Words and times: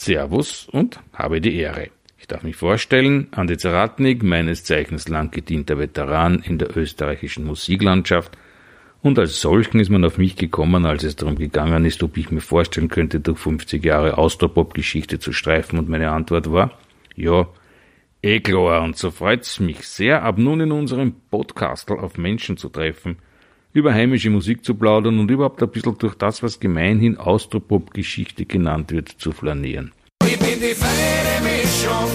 Servus 0.00 0.66
und 0.72 0.98
habe 1.12 1.42
die 1.42 1.56
Ehre. 1.56 1.90
Ich 2.18 2.26
darf 2.26 2.42
mich 2.42 2.56
vorstellen, 2.56 3.28
Andi 3.32 3.58
Zaratnik, 3.58 4.22
meines 4.22 4.64
Zeichens 4.64 5.08
lang 5.08 5.30
gedienter 5.30 5.78
Veteran 5.78 6.38
in 6.38 6.56
der 6.56 6.74
österreichischen 6.74 7.44
Musiklandschaft, 7.44 8.38
und 9.02 9.18
als 9.18 9.42
solchen 9.42 9.78
ist 9.78 9.90
man 9.90 10.04
auf 10.06 10.16
mich 10.16 10.36
gekommen, 10.36 10.86
als 10.86 11.04
es 11.04 11.16
darum 11.16 11.36
gegangen 11.36 11.84
ist, 11.84 12.02
ob 12.02 12.16
ich 12.16 12.30
mir 12.30 12.40
vorstellen 12.40 12.88
könnte, 12.88 13.20
durch 13.20 13.38
50 13.40 13.84
Jahre 13.84 14.16
Austropop-Geschichte 14.16 15.18
zu 15.18 15.32
streifen, 15.32 15.78
und 15.78 15.90
meine 15.90 16.10
Antwort 16.12 16.50
war, 16.50 16.78
ja, 17.14 17.46
eh 18.22 18.40
klar, 18.40 18.82
und 18.82 18.96
so 18.96 19.10
freut's 19.10 19.60
mich 19.60 19.86
sehr, 19.86 20.22
ab 20.22 20.38
nun 20.38 20.60
in 20.60 20.72
unserem 20.72 21.14
Podcast 21.30 21.90
auf 21.90 22.16
Menschen 22.16 22.56
zu 22.56 22.70
treffen, 22.70 23.18
über 23.72 23.94
heimische 23.94 24.30
Musik 24.30 24.64
zu 24.64 24.74
plaudern 24.74 25.18
und 25.18 25.30
überhaupt 25.30 25.62
ein 25.62 25.68
bisschen 25.68 25.96
durch 25.98 26.14
das, 26.14 26.42
was 26.42 26.58
gemeinhin 26.58 27.16
Austropop-Geschichte 27.18 28.44
genannt 28.44 28.90
wird, 28.90 29.08
zu 29.08 29.32
flanieren. 29.32 29.92
Ich 30.24 30.38
bin 30.38 30.60
die 30.60 30.74
feine 30.74 31.40
Mischung, 31.42 32.10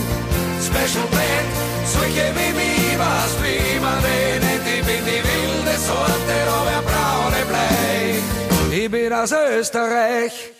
Special 0.59 1.07
Blend, 1.11 1.55
solche 1.85 2.25
wie 2.35 2.53
mich, 2.53 2.99
was 2.99 3.37
wie 3.41 3.79
man 3.79 4.01
nennt, 4.01 4.67
ich 4.67 4.85
bin 4.85 5.05
die 5.05 5.23
wilde 5.23 5.77
Sorte, 5.77 6.35
aber 6.47 6.81
braune 6.85 7.45
Blei. 7.49 8.77
Ich 8.77 8.91
bin 8.91 9.13
aus 9.13 9.31
Österreich. 9.31 10.51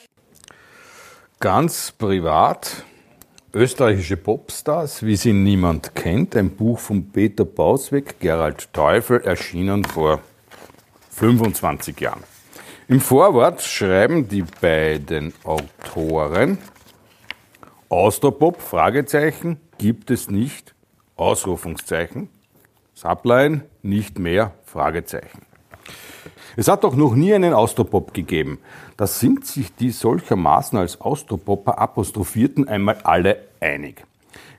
Ganz 1.40 1.92
privat 1.92 2.84
Österreichische 3.54 4.18
Popstars, 4.18 5.04
wie 5.04 5.16
sie 5.16 5.34
niemand 5.34 5.96
kennt, 5.96 6.36
ein 6.36 6.50
Buch 6.50 6.80
von 6.80 7.12
Peter 7.12 7.46
Bausweg, 7.46 8.20
Gerald 8.20 8.74
Teufel, 8.74 9.22
erschienen 9.22 9.84
vor 9.84 10.22
25 11.16 12.00
Jahren. 12.02 12.24
Im 12.88 13.00
Vorwort 13.00 13.62
schreiben 13.62 14.28
die 14.28 14.44
beiden 14.44 15.34
Autoren, 15.44 16.58
Austropop, 17.88 18.62
Fragezeichen, 18.62 19.60
gibt 19.78 20.12
es 20.12 20.30
nicht, 20.30 20.76
Ausrufungszeichen, 21.16 22.30
Subline, 22.94 23.64
nicht 23.82 24.20
mehr, 24.20 24.54
Fragezeichen. 24.66 25.46
Es 26.58 26.68
hat 26.68 26.84
doch 26.84 26.96
noch 26.96 27.16
nie 27.16 27.34
einen 27.34 27.54
Austropop 27.54 28.14
gegeben. 28.14 28.60
Da 28.98 29.08
sind 29.08 29.46
sich 29.46 29.74
die 29.74 29.92
solchermaßen 29.92 30.78
als 30.78 31.00
Austropopper 31.00 31.80
apostrophierten 31.80 32.68
einmal 32.68 32.98
alle 33.04 33.40
einig. 33.62 34.06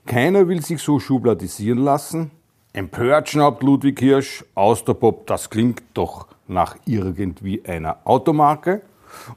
Keiner 0.05 0.47
will 0.47 0.63
sich 0.63 0.81
so 0.81 0.99
schubladisieren 0.99 1.79
lassen. 1.79 2.31
Empört 2.73 3.29
schnaubt 3.29 3.61
Ludwig 3.63 3.99
Hirsch, 3.99 4.43
Austropop, 4.55 5.27
das 5.27 5.49
klingt 5.49 5.81
doch 5.93 6.27
nach 6.49 6.75
irgendwie 6.85 7.63
einer 7.65 7.97
Automarke. 8.05 8.81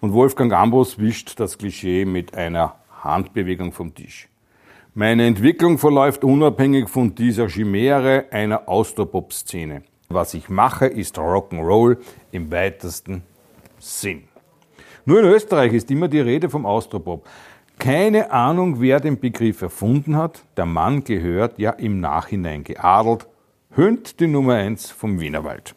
Und 0.00 0.12
Wolfgang 0.12 0.52
Ambros 0.52 0.98
wischt 0.98 1.38
das 1.38 1.58
Klischee 1.58 2.04
mit 2.04 2.34
einer 2.34 2.76
Handbewegung 3.02 3.72
vom 3.72 3.94
Tisch. 3.94 4.28
Meine 4.94 5.26
Entwicklung 5.26 5.78
verläuft 5.78 6.24
unabhängig 6.24 6.88
von 6.88 7.14
dieser 7.14 7.48
Chimäre 7.48 8.26
einer 8.30 8.68
Austropop-Szene. 8.68 9.82
Was 10.08 10.34
ich 10.34 10.48
mache, 10.48 10.86
ist 10.86 11.16
Rock'n'Roll 11.16 11.98
im 12.32 12.50
weitesten 12.50 13.22
Sinn. 13.78 14.24
Nur 15.04 15.20
in 15.20 15.26
Österreich 15.26 15.72
ist 15.72 15.90
immer 15.90 16.08
die 16.08 16.20
Rede 16.20 16.50
vom 16.50 16.66
Austropop. 16.66 17.26
Keine 17.78 18.30
Ahnung, 18.32 18.80
wer 18.80 19.00
den 19.00 19.18
Begriff 19.18 19.62
erfunden 19.62 20.16
hat. 20.16 20.42
Der 20.56 20.66
Mann 20.66 21.04
gehört 21.04 21.58
ja 21.58 21.70
im 21.70 22.00
Nachhinein 22.00 22.64
geadelt, 22.64 23.26
höhnt 23.70 24.20
die 24.20 24.26
Nummer 24.26 24.54
eins 24.54 24.90
vom 24.90 25.20
Wienerwald. 25.20 25.74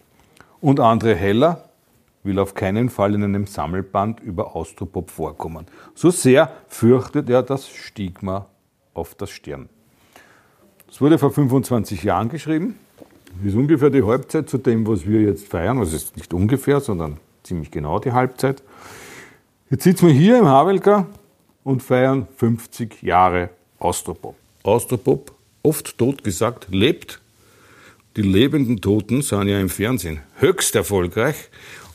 Und 0.63 0.79
André 0.79 1.13
Heller 1.13 1.65
will 2.23 2.39
auf 2.39 2.53
keinen 2.53 2.89
Fall 2.89 3.15
in 3.15 3.21
einem 3.21 3.47
Sammelband 3.47 4.21
über 4.21 4.55
Austropop 4.55 5.11
vorkommen. 5.11 5.65
So 5.93 6.09
sehr 6.09 6.53
fürchtet 6.69 7.29
er 7.29 7.43
das 7.43 7.67
Stigma 7.67 8.45
auf 8.93 9.13
das 9.13 9.29
Stirn. 9.29 9.67
Es 10.89 11.01
wurde 11.01 11.17
vor 11.17 11.31
25 11.31 12.03
Jahren 12.03 12.29
geschrieben. 12.29 12.79
Das 13.39 13.47
ist 13.47 13.55
ungefähr 13.55 13.89
die 13.89 14.03
Halbzeit 14.03 14.49
zu 14.49 14.57
dem, 14.57 14.87
was 14.87 15.05
wir 15.05 15.19
jetzt 15.19 15.49
feiern. 15.49 15.79
Also 15.79 15.97
ist 15.97 16.15
nicht 16.15 16.33
ungefähr, 16.33 16.79
sondern 16.79 17.17
ziemlich 17.43 17.69
genau 17.69 17.99
die 17.99 18.13
Halbzeit. 18.13 18.63
Jetzt 19.69 19.83
sitzen 19.83 20.07
wir 20.07 20.13
hier 20.13 20.39
im 20.39 20.45
Havelka 20.45 21.07
und 21.65 21.83
feiern 21.83 22.25
50 22.37 23.03
Jahre 23.03 23.49
Austropop. 23.79 24.35
Austropop, 24.63 25.33
oft 25.61 25.97
tot 25.97 26.23
gesagt, 26.23 26.69
lebt. 26.71 27.19
Die 28.15 28.21
lebenden 28.21 28.79
Toten 28.79 29.23
sind 29.23 29.47
ja 29.47 29.59
im 29.59 29.69
Fernsehen 29.69 30.19
höchst 30.35 30.75
erfolgreich. 30.75 31.35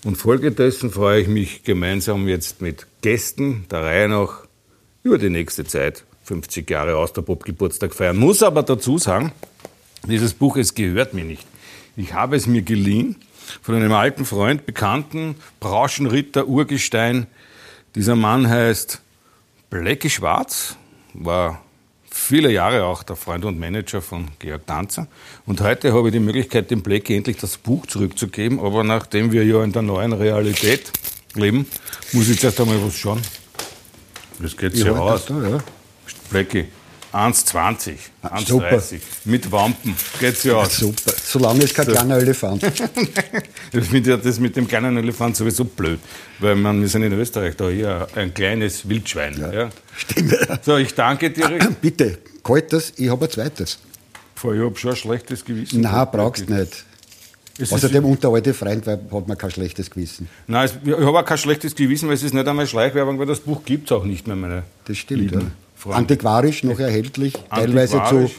Und 0.04 0.16
folgedessen 0.16 0.90
freue 0.90 1.20
ich 1.22 1.28
mich 1.28 1.62
gemeinsam 1.62 2.26
jetzt 2.26 2.60
mit 2.60 2.86
Gästen 3.02 3.66
der 3.70 3.82
Reihe 3.82 4.08
nach 4.08 4.44
über 5.04 5.18
die 5.18 5.30
nächste 5.30 5.64
Zeit 5.64 6.04
50 6.24 6.68
Jahre 6.68 6.96
Austropop 6.96 7.44
Geburtstag 7.44 7.94
feiern. 7.94 8.16
Muss 8.16 8.42
aber 8.42 8.62
dazu 8.64 8.98
sagen, 8.98 9.32
dieses 10.08 10.34
Buch, 10.34 10.56
es 10.56 10.74
gehört 10.74 11.14
mir 11.14 11.24
nicht. 11.24 11.46
Ich 11.96 12.14
habe 12.14 12.36
es 12.36 12.46
mir 12.46 12.62
geliehen 12.62 13.16
von 13.62 13.76
einem 13.76 13.92
alten 13.92 14.24
Freund, 14.24 14.66
Bekannten, 14.66 15.36
Branchenritter, 15.60 16.48
Urgestein. 16.48 17.26
Dieser 17.94 18.16
Mann 18.16 18.48
heißt 18.48 19.00
Blecki 19.70 20.10
Schwarz, 20.10 20.76
war 21.14 21.62
viele 22.18 22.52
Jahre 22.52 22.84
auch 22.84 23.02
der 23.02 23.16
Freund 23.16 23.44
und 23.44 23.58
Manager 23.58 24.02
von 24.02 24.28
Georg 24.38 24.66
Danzer. 24.66 25.06
Und 25.46 25.60
heute 25.60 25.92
habe 25.94 26.08
ich 26.08 26.12
die 26.12 26.20
Möglichkeit, 26.20 26.70
dem 26.70 26.82
Blecki 26.82 27.16
endlich 27.16 27.38
das 27.38 27.56
Buch 27.56 27.86
zurückzugeben. 27.86 28.60
Aber 28.60 28.84
nachdem 28.84 29.32
wir 29.32 29.44
ja 29.44 29.62
in 29.64 29.72
der 29.72 29.82
neuen 29.82 30.12
Realität 30.12 30.92
leben, 31.34 31.66
muss 32.12 32.28
ich 32.28 32.40
zuerst 32.40 32.60
einmal 32.60 32.82
was 32.84 32.96
schauen. 32.96 33.20
Das 34.40 34.56
geht 34.56 34.74
ja 34.74 34.92
aus. 34.92 35.26
Da, 35.26 35.48
ja. 35.48 35.58
Blecki, 36.30 36.66
1,20, 37.12 37.94
1,30. 38.22 39.00
Mit 39.24 39.50
Wampen. 39.50 39.94
Geht's 40.20 40.44
ja 40.44 40.54
aus. 40.56 40.76
Super. 40.76 41.12
Solange 41.22 41.64
es 41.64 41.72
kein 41.72 41.86
so. 41.86 41.92
kleiner 41.92 42.16
Elefant. 42.18 42.62
ich 43.72 43.84
finde 43.88 44.10
ja 44.10 44.16
das 44.18 44.38
mit 44.38 44.56
dem 44.56 44.68
kleinen 44.68 44.96
Elefant 44.98 45.36
sowieso 45.36 45.64
blöd. 45.64 46.00
Weil 46.38 46.54
man, 46.56 46.80
wir 46.80 46.88
sind 46.88 47.02
in 47.04 47.12
Österreich 47.14 47.56
da 47.56 47.68
hier 47.68 48.06
ein 48.14 48.34
kleines 48.34 48.88
Wildschwein. 48.88 49.40
Ja, 49.40 49.52
ja. 49.52 49.70
Stimmt. 49.96 50.36
So, 50.62 50.76
ich 50.76 50.94
danke 50.94 51.30
dir. 51.30 51.46
Ah, 51.60 51.68
bitte, 51.80 52.18
kaltes, 52.44 52.92
ich 52.96 53.08
habe 53.08 53.24
ein 53.24 53.30
zweites. 53.30 53.78
Ich 54.36 54.44
habe 54.44 54.76
schon 54.76 54.90
ein 54.90 54.96
schlechtes 54.96 55.44
Gewissen. 55.44 55.80
Nein, 55.80 56.06
brauchst 56.12 56.48
nicht. 56.48 56.84
Es 57.60 57.72
Außerdem 57.72 58.04
unter 58.04 58.28
alte 58.28 58.54
Freund 58.54 58.86
weil, 58.86 59.00
hat 59.12 59.26
man 59.26 59.36
kein 59.36 59.50
schlechtes 59.50 59.90
Gewissen. 59.90 60.28
Nein, 60.46 60.70
ich 60.84 60.92
habe 60.92 61.18
auch 61.18 61.24
kein 61.24 61.38
schlechtes 61.38 61.74
Gewissen, 61.74 62.06
weil 62.08 62.14
es 62.14 62.22
ist 62.22 62.32
nicht 62.32 62.46
einmal 62.46 62.68
Schleichwerbung, 62.68 63.18
weil 63.18 63.26
das 63.26 63.40
Buch 63.40 63.64
gibt 63.64 63.90
es 63.90 63.92
auch 63.96 64.04
nicht 64.04 64.28
mehr, 64.28 64.36
meine 64.36 64.62
Das 64.84 64.96
stimmt, 64.98 65.22
Lieben. 65.22 65.40
ja. 65.40 65.46
Antiquarisch 65.90 66.64
noch 66.64 66.78
erhältlich, 66.78 67.34
teilweise 67.50 68.02
zu 68.08 68.30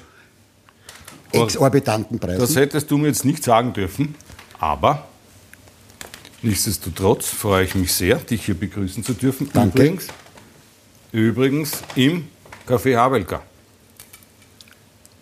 exorbitanten 1.32 2.20
Preisen. 2.20 2.40
Das 2.40 2.56
hättest 2.56 2.90
du 2.92 2.98
mir 2.98 3.08
jetzt 3.08 3.26
nicht 3.26 3.44
sagen 3.44 3.74
dürfen, 3.74 4.16
aber 4.60 5.08
nichtsdestotrotz 6.42 7.28
freue 7.28 7.66
ich 7.66 7.76
mich 7.76 7.94
sehr, 7.94 8.18
dich 8.18 8.46
hier 8.46 8.56
begrüßen 8.56 9.04
zu 9.04 9.14
dürfen. 9.14 9.50
Danke. 9.54 9.78
Übrigens, 9.78 10.08
übrigens 11.12 11.72
im 11.96 12.28
Café 12.68 12.98
Havelka. 12.98 13.42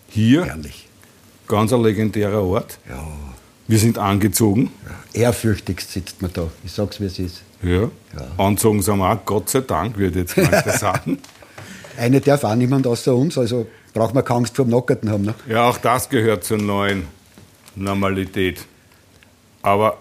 Hier, 0.10 0.46
Herrlich. 0.46 0.88
ganz 1.48 1.72
ein 1.74 1.82
legendärer 1.84 2.42
Ort. 2.42 2.80
Ja. 2.90 3.06
Wir 3.68 3.80
sind 3.80 3.98
angezogen. 3.98 4.72
Ja. 5.14 5.22
Ehrfürchtigst 5.24 5.92
sitzt 5.92 6.22
man 6.22 6.32
da. 6.34 6.50
Ich 6.64 6.72
sag's, 6.72 7.02
wie 7.02 7.06
es 7.06 7.20
ist. 7.20 7.42
Ja. 7.62 7.82
ja. 7.82 7.90
Anzogen 8.38 8.82
sind 8.82 8.98
wir 8.98 9.12
auch, 9.12 9.26
Gott 9.26 9.50
sei 9.50 9.62
Dank, 9.62 9.98
würde 9.98 10.22
ich 10.22 10.30
jetzt 10.36 10.52
manche 10.52 10.72
sagen. 10.78 11.20
Eine 11.98 12.22
darf 12.22 12.44
auch 12.44 12.56
niemand 12.56 12.86
außer 12.86 13.16
uns, 13.16 13.38
also 13.38 13.68
braucht 13.94 14.14
man 14.14 14.24
keine 14.24 14.40
Angst 14.40 14.56
vor 14.56 14.66
dem 14.66 14.72
Nockerten 14.72 15.10
haben. 15.10 15.26
Ne? 15.26 15.34
Ja, 15.50 15.70
auch 15.70 15.78
das 15.78 16.10
gehört 16.10 16.44
zur 16.44 16.60
neuen 16.60 17.08
Normalität. 17.76 18.66
Aber 19.64 19.98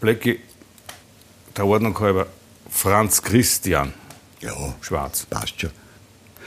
Blecki, 0.00 0.40
der 1.56 1.66
Ordnung 1.66 1.98
halber, 1.98 2.26
Franz 2.68 3.22
Christian 3.22 3.92
ja, 4.40 4.52
Schwarz. 4.80 5.26
Passt 5.26 5.60
schon. 5.60 5.70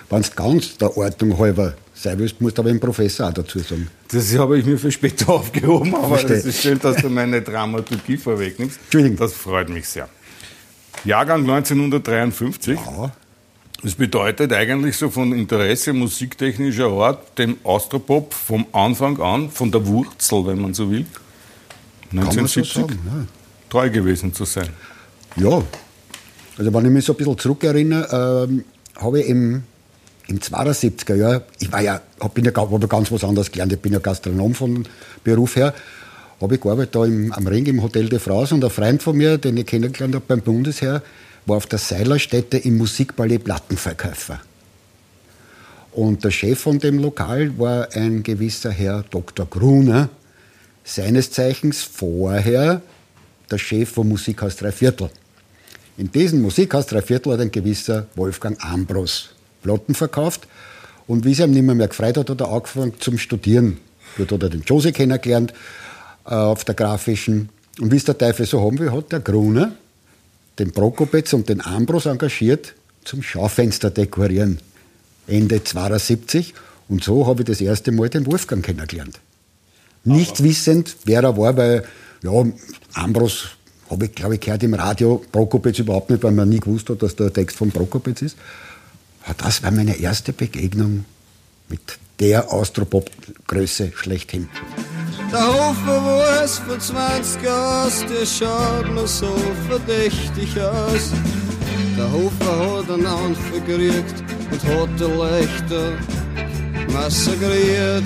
Wenn 0.10 0.22
du 0.22 0.30
ganz 0.36 0.78
der 0.78 0.96
Ordnung 0.98 1.38
halber 1.38 1.74
sein 1.94 2.20
willst, 2.20 2.42
musst 2.42 2.58
du 2.58 2.62
aber 2.62 2.70
einen 2.70 2.80
Professor 2.80 3.30
auch 3.30 3.34
dazu 3.34 3.60
sagen. 3.60 3.90
Das 4.10 4.36
habe 4.38 4.60
ich 4.60 4.66
mir 4.66 4.78
für 4.78 4.92
später 4.92 5.30
aufgehoben, 5.34 5.96
aber 5.96 6.24
es 6.24 6.46
ist 6.46 6.62
schön, 6.62 6.80
dass 6.80 6.98
du 6.98 7.10
meine 7.10 7.42
Dramaturgie 7.42 8.18
vorwegnimmst. 8.18 8.80
Entschuldigung. 8.84 9.18
Das 9.18 9.34
freut 9.34 9.70
mich 9.70 9.88
sehr. 9.88 10.10
Jahrgang 11.06 11.42
1953. 11.42 12.80
Ja. 12.80 13.12
Das 13.84 13.96
bedeutet 13.96 14.54
eigentlich 14.54 14.96
so 14.96 15.10
von 15.10 15.34
Interesse 15.34 15.92
musiktechnischer 15.92 16.88
Art 16.88 17.38
dem 17.38 17.58
Austropop 17.64 18.34
vom 18.34 18.66
Anfang 18.72 19.20
an, 19.20 19.50
von 19.50 19.72
der 19.72 19.86
Wurzel, 19.86 20.46
wenn 20.48 20.62
man 20.62 20.74
so 20.74 20.90
will, 20.90 21.06
1970 22.12 22.74
so 22.74 22.82
sagen, 22.82 23.00
ja. 23.06 23.26
treu 23.70 23.90
gewesen 23.90 24.34
zu 24.34 24.46
sein. 24.46 24.70
Ja, 25.36 25.62
also 26.58 26.74
wenn 26.74 26.86
ich 26.86 26.92
mich 26.92 27.04
so 27.04 27.12
ein 27.12 27.18
bisschen 27.18 27.38
zurückerinnere, 27.38 28.48
ähm, 28.48 28.64
habe 28.96 29.20
ich 29.20 29.28
im, 29.28 29.64
im 30.28 30.40
72er 30.40 31.16
Jahr, 31.16 31.42
ich 31.60 31.70
war 31.70 31.82
ja, 31.82 32.00
hab, 32.22 32.34
bin 32.34 32.46
ja, 32.46 32.56
habe 32.56 32.88
ganz 32.88 33.12
was 33.12 33.26
anderes 33.26 33.52
gelernt, 33.52 33.74
ich 33.74 33.80
bin 33.80 33.92
ja 33.92 34.00
Gastronom 34.00 34.56
von 34.56 34.88
Beruf 35.26 35.58
her, 35.58 35.74
habe 36.40 36.56
ich 36.56 36.62
gearbeitet 36.62 36.96
da 36.96 37.04
im, 37.04 37.34
am 37.34 37.48
Ring 37.48 37.66
im 37.66 37.84
Hotel 37.84 38.08
de 38.08 38.20
France 38.20 38.54
und 38.56 38.64
ein 38.64 38.70
Freund 38.70 39.04
von 39.04 39.18
mir, 39.18 39.38
den 39.38 39.58
ich 39.58 39.66
kennengelernt 39.66 40.16
habe 40.16 40.26
beim 40.26 40.40
Bundesheer, 40.40 41.02
war 41.46 41.58
auf 41.58 41.68
der 41.68 41.80
Seilerstätte 41.80 42.58
im 42.58 42.78
Musikballett 42.78 43.44
Plattenverkäufer. 43.44 44.40
Und 45.92 46.24
der 46.24 46.32
Chef 46.32 46.60
von 46.60 46.80
dem 46.80 47.00
Lokal 47.00 47.58
war 47.60 47.88
ein 47.94 48.24
gewisser 48.24 48.72
Herr 48.72 49.04
Dr. 49.10 49.46
Gruner, 49.46 50.10
seines 50.84 51.32
Zeichens 51.32 51.84
vorher 51.84 52.82
der 53.52 53.58
Chef 53.58 53.90
vom 53.90 54.10
Musikhaus 54.10 54.56
Dreiviertel. 54.56 55.10
In 55.98 56.12
diesem 56.12 56.42
Musikhaus 56.42 56.88
Dreiviertel 56.88 57.34
hat 57.34 57.42
ein 57.42 57.52
gewisser 57.52 58.08
Wolfgang 58.16 58.58
Ambros 58.64 59.30
Platten 59.62 59.94
verkauft. 59.94 60.48
Und 61.06 61.26
wie 61.26 61.34
es 61.34 61.40
ihm 61.40 61.52
nicht 61.52 61.64
mehr, 61.64 61.76
mehr 61.76 61.88
gefreut 61.88 62.18
hat, 62.18 62.30
hat 62.30 62.42
er 62.42 62.52
angefangen 62.52 62.94
zum 63.00 63.18
Studieren. 63.18 63.78
Dort 64.18 64.32
hat 64.32 64.44
er 64.44 64.50
den 64.50 64.62
Josie 64.62 64.92
kennengelernt 64.92 65.54
äh, 66.26 66.34
auf 66.34 66.64
der 66.64 66.76
grafischen. 66.76 67.50
Und 67.80 67.92
wie 67.92 67.98
es 67.98 68.06
der 68.06 68.18
Teufel 68.18 68.46
so 68.46 68.62
haben 68.62 68.80
will, 68.80 68.92
hat 68.92 69.12
der 69.12 69.20
Gruner 69.20 69.74
den 70.60 70.72
Prokopetz 70.72 71.34
und 71.34 71.50
den 71.50 71.62
Ambros 71.62 72.06
engagiert 72.06 72.76
zum 73.04 73.24
Schaufenster 73.24 73.90
dekorieren. 73.90 74.60
Ende 75.28 75.64
72. 75.64 76.54
Und 76.90 77.04
so 77.04 77.28
habe 77.28 77.42
ich 77.42 77.48
das 77.48 77.62
erste 77.62 77.92
Mal 77.92 78.10
den 78.10 78.26
Wolfgang 78.26 78.64
kennengelernt. 78.64 79.20
Nichts 80.04 80.44
wissend, 80.44 80.98
wer 81.06 81.24
er 81.24 81.38
war, 81.38 81.56
weil, 81.56 81.86
ja, 82.24 82.46
Ambros 82.94 83.50
habe 83.90 84.06
ich, 84.06 84.16
glaube 84.16 84.36
ich, 84.36 84.42
gehört 84.42 84.64
im 84.64 84.74
Radio, 84.74 85.24
Prokopetz 85.32 85.80
überhaupt 85.80 86.10
nicht, 86.10 86.24
weil 86.24 86.32
man 86.32 86.50
nie 86.50 86.60
gewusst 86.60 86.90
hat, 86.90 87.02
dass 87.02 87.16
der 87.16 87.32
Text 87.32 87.58
von 87.58 87.72
Prokopetz 87.72 88.22
ist. 88.22 88.38
Aber 89.24 89.36
das 89.36 89.64
war 89.64 89.72
meine 89.72 89.98
erste 89.98 90.34
Begegnung 90.34 91.06
mit 91.70 91.80
der 92.20 92.52
Austropop-Größe 92.52 93.94
schlechthin. 93.96 94.50
Der 95.34 95.48
Hofer 95.48 96.06
war 96.06 96.44
es 96.44 96.60
vor 96.60 96.78
20 96.78 97.42
Jahren, 97.42 97.92
der 98.08 98.24
schaut 98.24 98.94
noch 98.94 99.08
so 99.08 99.36
verdächtig 99.68 100.62
aus. 100.62 101.12
Der 101.98 102.12
Hofer 102.12 102.78
hat 102.78 102.92
einen 102.92 103.08
Anfang 103.08 103.66
gekriegt 103.66 104.24
und 104.52 104.64
hat 104.64 105.00
der 105.00 105.08
Leichter 105.08 105.94
massakriert. 106.92 108.04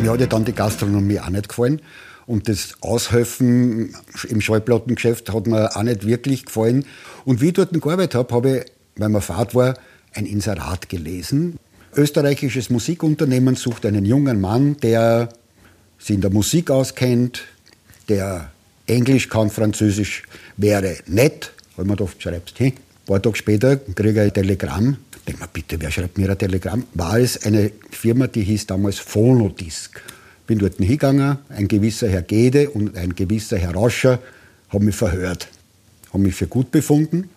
Mir 0.00 0.10
hat 0.12 0.20
ja 0.20 0.26
dann 0.26 0.46
die 0.46 0.54
Gastronomie 0.54 1.20
auch 1.20 1.28
nicht 1.28 1.50
gefallen. 1.50 1.82
Und 2.26 2.48
das 2.48 2.76
Aushelfen 2.80 3.94
im 4.26 4.40
Schallplattengeschäft 4.40 5.34
hat 5.34 5.46
mir 5.48 5.76
auch 5.76 5.82
nicht 5.82 6.06
wirklich 6.06 6.46
gefallen. 6.46 6.86
Und 7.26 7.42
wie 7.42 7.48
ich 7.48 7.52
dort 7.52 7.78
gearbeitet 7.78 8.14
habe, 8.14 8.34
habe 8.34 8.56
ich, 8.56 8.64
weil 8.96 9.10
mir 9.10 9.20
Fahrt 9.20 9.54
war, 9.54 9.74
ein 10.14 10.24
Inserat 10.24 10.88
gelesen. 10.88 11.58
Österreichisches 11.96 12.68
Musikunternehmen 12.68 13.56
sucht 13.56 13.86
einen 13.86 14.04
jungen 14.04 14.40
Mann, 14.40 14.76
der 14.82 15.30
sich 15.98 16.14
in 16.14 16.20
der 16.20 16.30
Musik 16.30 16.70
auskennt, 16.70 17.44
der 18.08 18.50
Englisch 18.86 19.28
kann, 19.28 19.50
Französisch 19.50 20.22
wäre 20.56 20.98
nett. 21.06 21.52
Weil 21.76 21.86
man 21.86 21.96
gedacht, 21.96 22.22
schreibst 22.22 22.58
hin. 22.58 22.72
Ein 22.72 23.06
paar 23.06 23.22
Tage 23.22 23.36
später 23.36 23.76
kriege 23.76 24.10
ich 24.10 24.20
ein 24.20 24.32
Telegramm. 24.32 24.96
Denk 25.26 25.40
mal, 25.40 25.48
bitte, 25.52 25.80
wer 25.80 25.90
schreibt 25.90 26.18
mir 26.18 26.30
ein 26.30 26.38
Telegramm? 26.38 26.84
War 26.94 27.18
es 27.18 27.44
eine 27.44 27.72
Firma, 27.90 28.26
die 28.26 28.42
hieß 28.42 28.66
damals 28.66 28.98
Phonodisk. 28.98 30.02
Bin 30.46 30.58
dort 30.58 30.76
hingegangen, 30.76 31.38
ein 31.48 31.66
gewisser 31.66 32.08
Herr 32.08 32.22
Gede 32.22 32.70
und 32.70 32.96
ein 32.96 33.14
gewisser 33.14 33.58
Herr 33.58 33.74
Rauscher 33.74 34.20
haben 34.68 34.84
mich 34.84 34.94
verhört, 34.94 35.48
haben 36.12 36.22
mich 36.22 36.34
für 36.34 36.46
gut 36.46 36.70
befunden. 36.70 37.30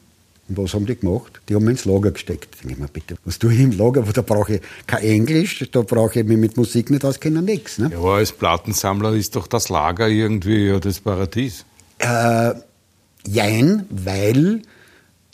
Und 0.49 0.57
was 0.57 0.73
haben 0.73 0.87
die 0.87 0.95
gemacht? 0.95 1.39
Die 1.47 1.55
haben 1.55 1.63
mich 1.63 1.73
ins 1.73 1.85
Lager 1.85 2.11
gesteckt. 2.11 2.57
Ich 2.59 2.65
mir, 2.65 2.87
bitte, 2.87 3.15
was 3.23 3.37
tue 3.37 3.53
ich 3.53 3.59
im 3.59 3.71
Lager? 3.71 4.01
Da 4.01 4.23
brauche 4.23 4.55
ich 4.55 4.61
kein 4.87 5.03
Englisch, 5.03 5.63
da 5.71 5.81
brauche 5.83 6.19
ich 6.19 6.25
mich 6.25 6.37
mit 6.37 6.57
Musik 6.57 6.89
nicht 6.89 7.05
auskennen, 7.05 7.45
nichts. 7.45 7.77
Ne? 7.77 7.89
Ja, 7.91 7.99
aber 7.99 8.15
als 8.15 8.31
Plattensammler 8.31 9.13
ist 9.13 9.35
doch 9.35 9.45
das 9.45 9.69
Lager 9.69 10.07
irgendwie 10.07 10.67
ja 10.67 10.79
das 10.79 10.99
Paradies. 10.99 11.65
Äh, 11.99 12.53
jein, 13.27 13.85
weil 13.89 14.63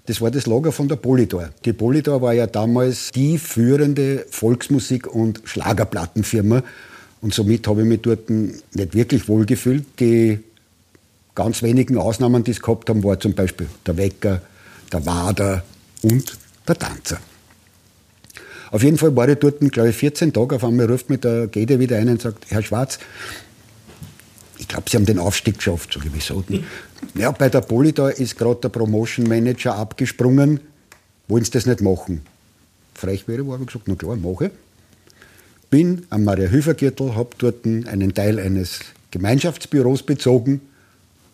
das 0.06 0.20
war 0.20 0.32
das 0.32 0.46
Lager 0.46 0.74
von 0.74 0.90
der 0.90 0.98
Polydor. 0.98 1.50
Die 1.64 1.74
Polydor 1.74 2.22
war 2.22 2.34
ja 2.34 2.46
damals 2.46 3.12
die 3.12 3.38
führende 3.38 4.26
Volksmusik- 4.30 5.08
und 5.08 5.42
Schlagerplattenfirma. 5.46 6.62
Und 7.22 7.34
somit 7.34 7.68
habe 7.68 7.82
ich 7.82 7.88
mich 7.88 8.02
dort 8.02 8.30
nicht 8.30 8.94
wirklich 8.94 9.28
wohlgefühlt. 9.28 9.86
Die 10.00 10.40
ganz 11.34 11.64
wenigen 11.64 11.98
Ausnahmen, 11.98 12.44
die 12.44 12.52
es 12.52 12.62
gehabt 12.62 12.90
haben, 12.90 13.04
war 13.04 13.20
zum 13.20 13.34
Beispiel 13.34 13.68
der 13.88 13.98
Wecker, 13.98 14.42
der 14.92 15.06
Wader 15.06 15.64
und 16.02 16.38
der 16.68 16.78
Tanzer. 16.78 17.20
Auf 18.72 18.84
jeden 18.84 18.98
Fall 18.98 19.16
war 19.16 19.30
ich 19.30 19.38
dort, 19.38 19.60
glaube 19.72 19.90
ich, 19.90 19.96
14 19.96 20.34
Tage. 20.34 20.56
Auf 20.56 20.64
einmal 20.64 20.90
ruft 20.92 21.10
mir 21.10 21.18
der 21.18 21.48
Gede 21.48 21.80
wieder 21.80 21.98
ein 21.98 22.10
und 22.10 22.22
sagt, 22.22 22.46
Herr 22.50 22.62
Schwarz, 22.62 23.00
ich 24.58 24.68
glaube, 24.68 24.90
Sie 24.90 24.98
haben 24.98 25.06
den 25.06 25.20
Aufstieg 25.20 25.58
geschafft, 25.58 25.94
so 25.94 26.00
wieso. 26.04 26.44
Ja, 27.14 27.30
bei 27.32 27.50
der 27.50 27.62
Poli 27.62 27.94
da 27.94 28.10
ist 28.10 28.36
gerade 28.36 28.62
der 28.62 28.70
Promotion 28.70 29.28
Manager 29.28 29.76
abgesprungen. 29.76 30.60
Wollen 31.28 31.44
Sie 31.44 31.52
das 31.52 31.68
nicht 31.68 31.82
machen? 31.82 32.22
Frech 32.96 33.28
wäre, 33.28 33.46
habe 33.46 33.62
ich 33.62 33.68
gesagt, 33.68 33.88
na 33.88 33.96
klar, 33.96 34.16
mache. 34.16 34.50
Bin 35.70 36.06
am 36.10 36.24
Maria-Hilfer-Gürtel, 36.24 37.16
habe 37.16 37.30
dort 37.38 37.66
einen 37.66 38.14
Teil 38.14 38.40
eines 38.40 38.80
Gemeinschaftsbüros 39.12 40.04
bezogen 40.04 40.62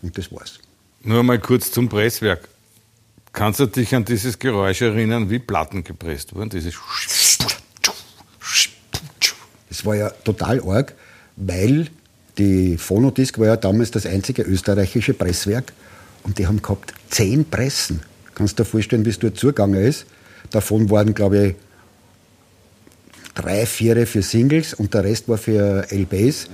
und 0.01 0.17
das 0.17 0.31
war's. 0.31 0.59
Nur 1.03 1.23
mal 1.23 1.39
kurz 1.39 1.71
zum 1.71 1.89
Presswerk. 1.89 2.47
Kannst 3.33 3.59
du 3.59 3.65
dich 3.65 3.95
an 3.95 4.03
dieses 4.03 4.39
Geräusch 4.39 4.81
erinnern, 4.81 5.29
wie 5.29 5.39
Platten 5.39 5.83
gepresst 5.83 6.35
wurden? 6.35 6.49
Dieses 6.49 6.75
das 9.69 9.85
war 9.85 9.95
ja 9.95 10.09
total 10.09 10.61
arg, 10.61 10.93
weil 11.37 11.87
die 12.37 12.77
Phonodisk 12.77 13.39
war 13.39 13.47
ja 13.47 13.57
damals 13.57 13.91
das 13.91 14.05
einzige 14.05 14.43
österreichische 14.43 15.13
Presswerk 15.13 15.71
und 16.23 16.37
die 16.37 16.47
haben 16.47 16.61
gehabt 16.61 16.93
zehn 17.09 17.45
Pressen. 17.45 18.01
Kannst 18.35 18.59
du 18.59 18.63
dir 18.63 18.69
vorstellen, 18.69 19.05
wie 19.05 19.09
es 19.09 19.19
dort 19.19 19.37
zugegangen 19.37 19.81
ist? 19.81 20.05
Davon 20.49 20.89
waren, 20.89 21.13
glaube 21.13 21.47
ich, 21.47 21.55
drei, 23.33 23.65
vier 23.65 24.05
für 24.07 24.21
Singles 24.21 24.73
und 24.73 24.93
der 24.93 25.03
Rest 25.03 25.29
war 25.29 25.37
für 25.37 25.87
LBs. 25.89 26.49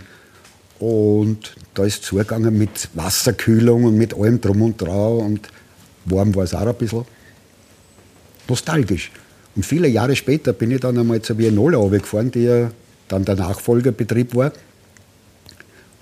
Und 0.79 1.56
da 1.74 1.85
ist 1.85 2.03
zugegangen 2.03 2.57
mit 2.57 2.89
Wasserkühlung 2.94 3.85
und 3.85 3.97
mit 3.97 4.13
allem 4.13 4.39
drum 4.39 4.62
und 4.62 4.79
dran 4.79 5.18
und 5.18 5.50
warm 6.09 6.36
war 6.36 6.44
es 6.44 6.54
auch 6.54 6.65
ein 6.65 6.75
bisschen. 6.75 7.06
Nostalgisch. 8.48 9.12
Und 9.56 9.65
viele 9.65 9.88
Jahre 9.88 10.15
später 10.15 10.54
bin 10.54 10.71
ich 10.71 10.80
dann 10.81 10.98
einmal 10.98 11.21
zur 11.21 11.38
Vienola 11.38 11.86
gefahren, 11.88 12.31
die 12.31 12.44
ja 12.44 12.71
dann 13.07 13.25
der 13.25 13.36
Nachfolgerbetrieb 13.36 14.36
war. 14.36 14.51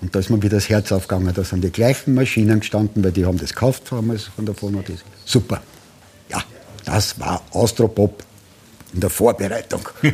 Und 0.00 0.14
da 0.14 0.18
ist 0.18 0.28
mir 0.28 0.42
wieder 0.42 0.58
das 0.58 0.68
Herz 0.68 0.92
aufgegangen. 0.92 1.32
Da 1.34 1.42
sind 1.42 1.64
die 1.64 1.70
gleichen 1.70 2.14
Maschinen 2.14 2.60
gestanden, 2.60 3.02
weil 3.02 3.12
die 3.12 3.24
haben 3.24 3.38
das 3.38 3.50
gekauft 3.50 3.84
damals 3.90 4.24
von 4.24 4.44
der 4.44 4.54
Phonodis. 4.54 5.00
Super. 5.24 5.62
Ja, 6.28 6.44
das 6.84 7.18
war 7.18 7.42
Austropop 7.52 8.22
in 8.92 9.00
der 9.00 9.10
Vorbereitung. 9.10 9.88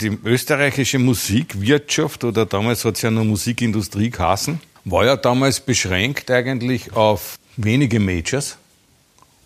Die 0.00 0.18
österreichische 0.24 0.98
Musikwirtschaft, 0.98 2.24
oder 2.24 2.46
damals 2.46 2.84
hat 2.84 2.96
es 2.96 3.02
ja 3.02 3.10
noch 3.10 3.24
Musikindustrie 3.24 4.10
geheißen, 4.10 4.60
war 4.84 5.04
ja 5.04 5.16
damals 5.16 5.60
beschränkt 5.60 6.30
eigentlich 6.30 6.94
auf 6.94 7.38
wenige 7.64 8.00
Majors 8.00 8.56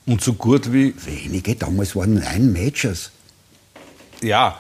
und 0.07 0.23
so 0.23 0.35
gut 0.35 0.73
wie. 0.73 0.95
Wenige, 1.05 1.57
damals 1.57 1.95
waren 1.97 2.15
neun 2.15 2.53
Majors. 2.53 3.11
Ja, 4.23 4.59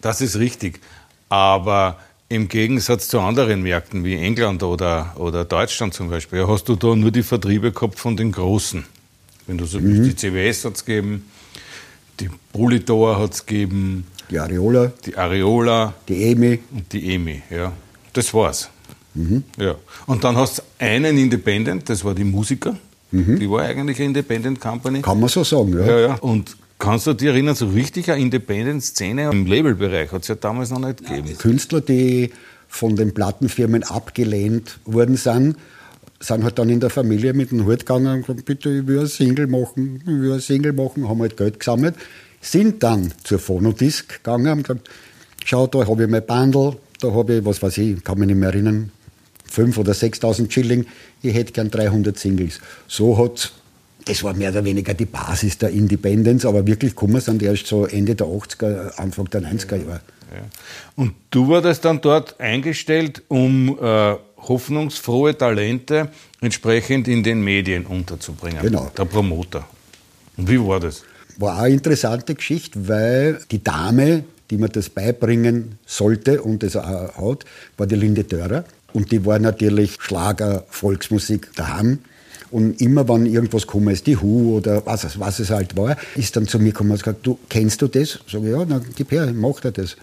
das 0.00 0.20
ist 0.20 0.36
richtig. 0.36 0.80
Aber 1.28 1.98
im 2.28 2.48
Gegensatz 2.48 3.08
zu 3.08 3.20
anderen 3.20 3.62
Märkten 3.62 4.04
wie 4.04 4.16
England 4.16 4.62
oder, 4.62 5.14
oder 5.16 5.44
Deutschland 5.44 5.94
zum 5.94 6.08
Beispiel, 6.08 6.46
hast 6.46 6.68
du 6.68 6.76
da 6.76 6.94
nur 6.94 7.10
die 7.10 7.22
Vertriebe 7.22 7.72
gehabt 7.72 7.98
von 7.98 8.16
den 8.16 8.32
Großen. 8.32 8.84
Wenn 9.46 9.58
du 9.58 9.66
so 9.66 9.80
mhm. 9.80 10.04
die 10.04 10.16
CWS 10.16 10.64
hat 10.64 10.76
es 10.76 10.84
gegeben, 10.84 11.30
die 12.20 12.30
Polydor 12.52 13.18
hat 13.18 13.34
es 13.34 13.46
gegeben, 13.46 14.06
die 14.30 14.38
Areola, 14.38 14.92
die 15.04 15.16
Areola, 15.16 15.92
die 16.08 16.30
EMI 16.30 16.60
und 16.70 16.92
die 16.92 17.14
EMI, 17.14 17.42
ja. 17.50 17.72
Das 18.12 18.32
war's. 18.32 18.70
Mhm. 19.14 19.44
Ja. 19.58 19.76
Und 20.06 20.24
dann 20.24 20.36
hast 20.36 20.58
du 20.58 20.62
einen 20.78 21.18
Independent, 21.18 21.88
das 21.88 22.04
war 22.04 22.14
die 22.14 22.24
Musiker. 22.24 22.76
Mhm. 23.10 23.38
Die 23.38 23.50
war 23.50 23.62
eigentlich 23.62 23.98
eine 23.98 24.06
Independent 24.06 24.60
Company. 24.60 25.02
Kann 25.02 25.20
man 25.20 25.28
so 25.28 25.44
sagen, 25.44 25.78
ja. 25.78 25.86
ja, 25.86 26.00
ja. 26.00 26.14
Und 26.16 26.56
Kannst 26.82 27.06
du 27.06 27.12
dich 27.12 27.28
erinnern, 27.28 27.54
so 27.54 27.68
richtig 27.68 28.10
eine 28.10 28.20
Independent-Szene 28.20 29.30
im 29.30 29.46
Labelbereich 29.46 30.10
hat 30.10 30.22
es 30.22 30.28
ja 30.28 30.34
damals 30.34 30.70
noch 30.70 30.80
nicht 30.80 31.06
gegeben. 31.06 31.38
Künstler, 31.38 31.80
die 31.80 32.32
von 32.66 32.96
den 32.96 33.14
Plattenfirmen 33.14 33.84
abgelehnt 33.84 34.80
worden 34.84 35.16
sind, 35.16 35.56
sind 36.18 36.42
halt 36.42 36.58
dann 36.58 36.68
in 36.70 36.80
der 36.80 36.90
Familie 36.90 37.34
mit 37.34 37.52
dem 37.52 37.66
Hut 37.66 37.80
gegangen 37.80 38.08
und 38.08 38.26
gesagt, 38.26 38.44
bitte, 38.46 38.68
ich 38.70 38.86
will 38.88 38.98
ein 38.98 39.06
Single 39.06 39.46
machen, 39.46 40.00
ich 40.00 40.08
will 40.08 40.32
ein 40.32 40.40
Single 40.40 40.72
machen, 40.72 41.08
haben 41.08 41.20
halt 41.20 41.36
Geld 41.36 41.60
gesammelt, 41.60 41.94
sind 42.40 42.82
dann 42.82 43.12
zur 43.22 43.38
Phonodisc 43.38 44.16
gegangen 44.16 44.50
und 44.50 44.62
gesagt, 44.64 44.90
schau, 45.44 45.68
da 45.68 45.86
habe 45.86 46.02
ich 46.02 46.10
mein 46.10 46.26
Bundle, 46.26 46.78
da 47.00 47.12
habe 47.12 47.34
ich, 47.36 47.44
was 47.44 47.62
weiß 47.62 47.78
ich, 47.78 48.02
kann 48.02 48.18
mich 48.18 48.26
nicht 48.26 48.38
mehr 48.38 48.48
erinnern, 48.48 48.90
5.000 49.52 49.78
oder 49.78 49.92
6.000 49.92 50.50
Schilling, 50.50 50.86
ich 51.22 51.34
hätte 51.34 51.52
gern 51.52 51.70
300 51.70 52.18
Singles. 52.18 52.60
So 52.88 53.18
hat 53.18 53.52
das 54.04 54.24
war 54.24 54.34
mehr 54.34 54.50
oder 54.50 54.64
weniger 54.64 54.94
die 54.94 55.04
Basis 55.04 55.58
der 55.58 55.70
Independence, 55.70 56.44
aber 56.44 56.66
wirklich 56.66 56.90
gekommen 56.90 57.20
sind 57.20 57.40
erst 57.40 57.68
so 57.68 57.86
Ende 57.86 58.16
der 58.16 58.26
80er, 58.26 58.96
Anfang 58.96 59.30
der 59.30 59.42
90er 59.42 59.76
Jahre. 59.76 60.00
Ja. 60.34 60.42
Und 60.96 61.14
du 61.30 61.46
wurdest 61.46 61.84
dann 61.84 62.00
dort 62.00 62.40
eingestellt, 62.40 63.22
um 63.28 63.78
äh, 63.80 64.16
hoffnungsfrohe 64.38 65.38
Talente 65.38 66.08
entsprechend 66.40 67.06
in 67.06 67.22
den 67.22 67.42
Medien 67.42 67.86
unterzubringen. 67.86 68.60
Genau. 68.60 68.90
Der 68.96 69.04
Promoter. 69.04 69.68
Und 70.36 70.50
wie 70.50 70.58
war 70.58 70.80
das? 70.80 71.04
war 71.38 71.56
auch 71.56 71.62
eine 71.62 71.74
interessante 71.74 72.34
Geschichte, 72.34 72.88
weil 72.88 73.40
die 73.50 73.62
Dame, 73.62 74.24
die 74.50 74.56
mir 74.56 74.68
das 74.68 74.90
beibringen 74.90 75.78
sollte 75.86 76.42
und 76.42 76.62
das 76.62 76.76
auch 76.76 77.30
hat, 77.30 77.44
war 77.76 77.86
die 77.86 77.96
Linde 77.96 78.24
Dörrer. 78.24 78.64
Und 78.92 79.12
die 79.12 79.24
war 79.24 79.38
natürlich 79.38 79.96
Schlager, 80.00 80.64
Volksmusik 80.68 81.54
daheim. 81.54 81.98
Und 82.50 82.80
immer, 82.82 83.08
wenn 83.08 83.24
irgendwas 83.24 83.66
gekommen 83.66 83.88
ist, 83.88 84.06
die 84.06 84.18
Hu 84.18 84.56
oder 84.58 84.84
was, 84.84 85.18
was 85.18 85.38
es 85.38 85.50
halt 85.50 85.76
war, 85.76 85.96
ist 86.16 86.36
dann 86.36 86.46
zu 86.46 86.58
mir 86.58 86.72
gekommen 86.72 86.90
und 86.90 86.98
gesagt, 86.98 87.26
du, 87.26 87.38
kennst 87.48 87.80
du 87.80 87.88
das? 87.88 88.18
Sag 88.30 88.42
ich, 88.42 88.50
ja, 88.50 88.64
dann 88.64 88.84
gib 88.94 89.10
her, 89.10 89.32
mach 89.34 89.60
dir 89.60 89.72
das. 89.72 89.96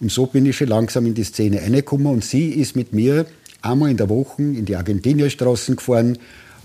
Und 0.00 0.12
so 0.12 0.26
bin 0.26 0.46
ich 0.46 0.56
schon 0.56 0.68
langsam 0.68 1.06
in 1.06 1.14
die 1.14 1.24
Szene 1.24 1.60
reingekommen 1.60 2.06
und 2.06 2.24
sie 2.24 2.50
ist 2.50 2.76
mit 2.76 2.92
mir 2.92 3.26
einmal 3.62 3.90
in 3.90 3.96
der 3.96 4.08
Woche 4.08 4.42
in 4.42 4.64
die 4.64 4.76
Argentinierstraßen 4.76 5.74
gefahren, 5.74 6.18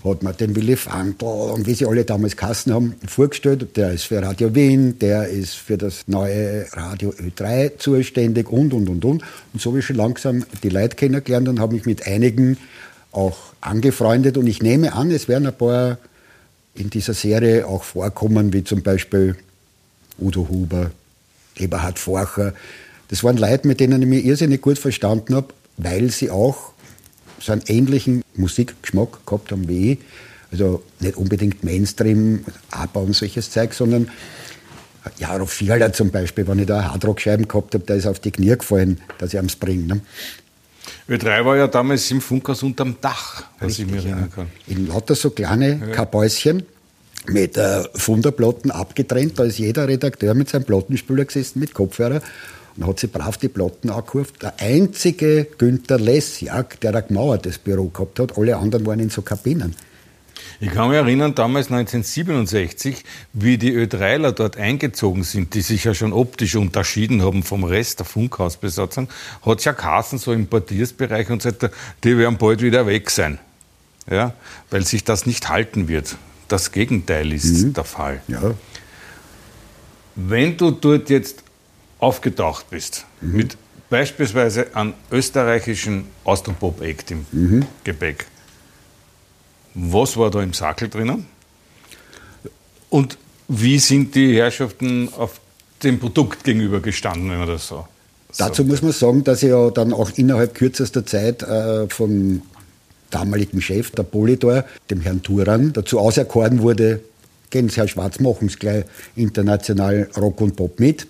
hat 0.04 0.22
mir 0.22 0.34
den 0.34 0.54
Willy 0.54 0.76
Frankl 0.76 1.24
und 1.24 1.66
wie 1.66 1.74
sie 1.74 1.86
alle 1.86 2.04
damals 2.04 2.36
Kassen 2.36 2.74
haben, 2.74 2.94
vorgestellt. 3.08 3.76
Der 3.76 3.92
ist 3.92 4.04
für 4.04 4.22
Radio 4.22 4.54
Wien, 4.54 4.98
der 4.98 5.28
ist 5.28 5.54
für 5.54 5.78
das 5.78 6.06
neue 6.06 6.66
Radio 6.72 7.10
Ö3 7.10 7.78
zuständig 7.78 8.50
und, 8.50 8.74
und, 8.74 8.88
und, 8.88 9.04
und. 9.04 9.22
Und 9.52 9.62
so 9.62 9.70
habe 9.70 9.78
ich 9.78 9.86
schon 9.86 9.96
langsam 9.96 10.44
die 10.62 10.68
Leute 10.68 10.96
kennengelernt 10.96 11.48
und 11.48 11.58
habe 11.58 11.74
mich 11.74 11.86
mit 11.86 12.06
einigen 12.06 12.58
auch 13.12 13.38
angefreundet. 13.62 14.36
Und 14.36 14.46
ich 14.46 14.62
nehme 14.62 14.92
an, 14.92 15.10
es 15.10 15.26
werden 15.26 15.46
ein 15.46 15.56
paar 15.56 15.98
in 16.74 16.90
dieser 16.90 17.14
Serie 17.14 17.66
auch 17.66 17.84
vorkommen, 17.84 18.52
wie 18.52 18.64
zum 18.64 18.82
Beispiel 18.82 19.36
Udo 20.18 20.48
Huber, 20.50 20.90
Eberhard 21.56 21.98
Forcher. 21.98 22.52
Das 23.08 23.24
waren 23.24 23.38
Leute, 23.38 23.66
mit 23.66 23.80
denen 23.80 24.02
ich 24.02 24.08
mich 24.08 24.24
irrsinnig 24.24 24.60
gut 24.60 24.78
verstanden 24.78 25.34
habe, 25.34 25.54
weil 25.78 26.10
sie 26.10 26.30
auch 26.30 26.73
so 27.44 27.52
einen 27.52 27.62
ähnlichen 27.66 28.22
Musikgeschmack 28.36 29.26
gehabt 29.26 29.52
haben 29.52 29.68
wie 29.68 29.92
ich. 29.92 29.98
Also 30.50 30.82
nicht 31.00 31.16
unbedingt 31.16 31.64
Mainstream, 31.64 32.44
ABBA 32.70 33.00
und 33.00 33.16
solches 33.16 33.50
Zeug, 33.50 33.74
sondern 33.74 34.08
Jaro 35.18 35.46
Fiala 35.46 35.92
zum 35.92 36.10
Beispiel, 36.10 36.46
wenn 36.46 36.60
ich 36.60 36.66
da 36.66 36.92
Hardrock-Scheiben 36.92 37.46
gehabt 37.46 37.74
habe, 37.74 37.84
der 37.84 37.96
ist 37.96 38.06
auf 38.06 38.20
die 38.20 38.30
Knie 38.30 38.56
gefallen, 38.56 39.00
dass 39.18 39.34
ich 39.34 39.38
am 39.38 39.48
Springen. 39.48 39.86
Ne? 39.86 40.00
Ö3 41.08 41.44
war 41.44 41.56
ja 41.56 41.66
damals 41.66 42.10
im 42.10 42.20
Funkhaus 42.20 42.62
unterm 42.62 42.96
Dach, 43.00 43.44
was 43.58 43.70
Richtig, 43.70 43.86
ich 43.86 43.92
mir 43.92 43.98
erinnern 43.98 44.28
ja. 44.30 44.34
kann. 44.34 44.46
In 44.66 44.86
lauter 44.86 45.14
so 45.14 45.30
kleine 45.30 45.80
ja. 45.80 45.86
Kabäuschen 45.88 46.64
mit 47.26 47.56
äh, 47.56 47.82
Funderplatten 47.94 48.70
abgetrennt. 48.70 49.38
Da 49.38 49.44
ist 49.44 49.58
jeder 49.58 49.88
Redakteur 49.88 50.34
mit 50.34 50.48
seinem 50.48 50.64
Plattenspieler 50.64 51.24
gesessen, 51.24 51.60
mit 51.60 51.74
Kopfhörer 51.74 52.20
und 52.76 52.86
hat 52.86 52.98
sich 52.98 53.10
brav 53.10 53.36
die 53.36 53.48
Platten 53.48 53.90
angekauft. 53.90 54.42
Der 54.42 54.54
einzige 54.58 55.46
Günther 55.58 55.98
Lessjak, 55.98 56.80
der 56.80 56.94
ein 56.94 57.04
gemauertes 57.08 57.58
Büro 57.58 57.88
gehabt 57.88 58.18
hat, 58.18 58.36
alle 58.38 58.56
anderen 58.56 58.86
waren 58.86 59.00
in 59.00 59.10
so 59.10 59.22
Kabinen. 59.22 59.74
Ich 60.60 60.70
kann 60.70 60.88
mich 60.88 60.96
erinnern, 60.96 61.34
damals 61.34 61.66
1967, 61.66 63.04
wie 63.32 63.58
die 63.58 63.72
Ö3ler 63.72 64.32
dort 64.32 64.56
eingezogen 64.56 65.24
sind, 65.24 65.54
die 65.54 65.60
sich 65.60 65.84
ja 65.84 65.94
schon 65.94 66.12
optisch 66.12 66.56
unterschieden 66.56 67.22
haben 67.22 67.42
vom 67.42 67.64
Rest 67.64 67.98
der 67.98 68.06
Funkhausbesatzung, 68.06 69.08
hat 69.44 69.58
es 69.58 69.64
ja 69.64 69.72
Kassen 69.72 70.18
so 70.18 70.32
im 70.32 70.46
Portiersbereich 70.46 71.30
und 71.30 71.42
so 71.42 71.48
weiter, 71.48 71.70
die 72.02 72.16
werden 72.16 72.38
bald 72.38 72.62
wieder 72.62 72.86
weg 72.86 73.10
sein. 73.10 73.38
Ja, 74.10 74.34
weil 74.70 74.84
sich 74.84 75.04
das 75.04 75.26
nicht 75.26 75.48
halten 75.48 75.88
wird. 75.88 76.16
Das 76.48 76.72
Gegenteil 76.72 77.32
ist 77.32 77.64
mhm. 77.64 77.72
der 77.72 77.84
Fall. 77.84 78.20
Ja. 78.28 78.54
Wenn 80.14 80.56
du 80.56 80.70
dort 80.70 81.10
jetzt 81.10 81.43
aufgetaucht 82.04 82.70
bist, 82.70 83.06
mhm. 83.20 83.36
mit 83.36 83.56
beispielsweise 83.90 84.74
einem 84.76 84.94
österreichischen 85.10 86.06
Austropop-Act 86.24 87.10
im 87.10 87.26
mhm. 87.32 87.66
Gepäck, 87.82 88.26
was 89.74 90.16
war 90.16 90.30
da 90.30 90.42
im 90.42 90.52
Sackel 90.52 90.88
drinnen? 90.88 91.26
Und 92.90 93.18
wie 93.48 93.78
sind 93.78 94.14
die 94.14 94.36
Herrschaften 94.36 95.08
auf 95.16 95.40
dem 95.82 95.98
Produkt 95.98 96.44
gegenüber 96.44 96.80
gestanden, 96.80 97.30
wenn 97.30 97.38
man 97.38 97.48
das 97.48 97.66
so 97.66 97.86
Dazu 98.36 98.64
muss 98.64 98.82
man 98.82 98.92
sagen, 98.92 99.22
dass 99.22 99.42
ich 99.42 99.50
ja 99.50 99.70
dann 99.70 99.92
auch 99.92 100.10
innerhalb 100.16 100.54
kürzester 100.54 101.06
Zeit 101.06 101.42
äh, 101.42 101.88
vom 101.88 102.42
damaligen 103.10 103.60
Chef 103.60 103.92
der 103.92 104.02
Polydor, 104.02 104.64
dem 104.90 105.00
Herrn 105.02 105.22
Turan, 105.22 105.72
dazu 105.72 106.00
auserkoren 106.00 106.60
wurde, 106.60 107.00
gehen 107.50 107.68
Sie, 107.68 107.76
Herr 107.76 107.86
Schwarz, 107.86 108.18
machen 108.18 108.48
Sie 108.48 108.56
gleich 108.56 108.84
international 109.14 110.08
Rock 110.16 110.40
und 110.40 110.56
Pop 110.56 110.80
mit. 110.80 111.06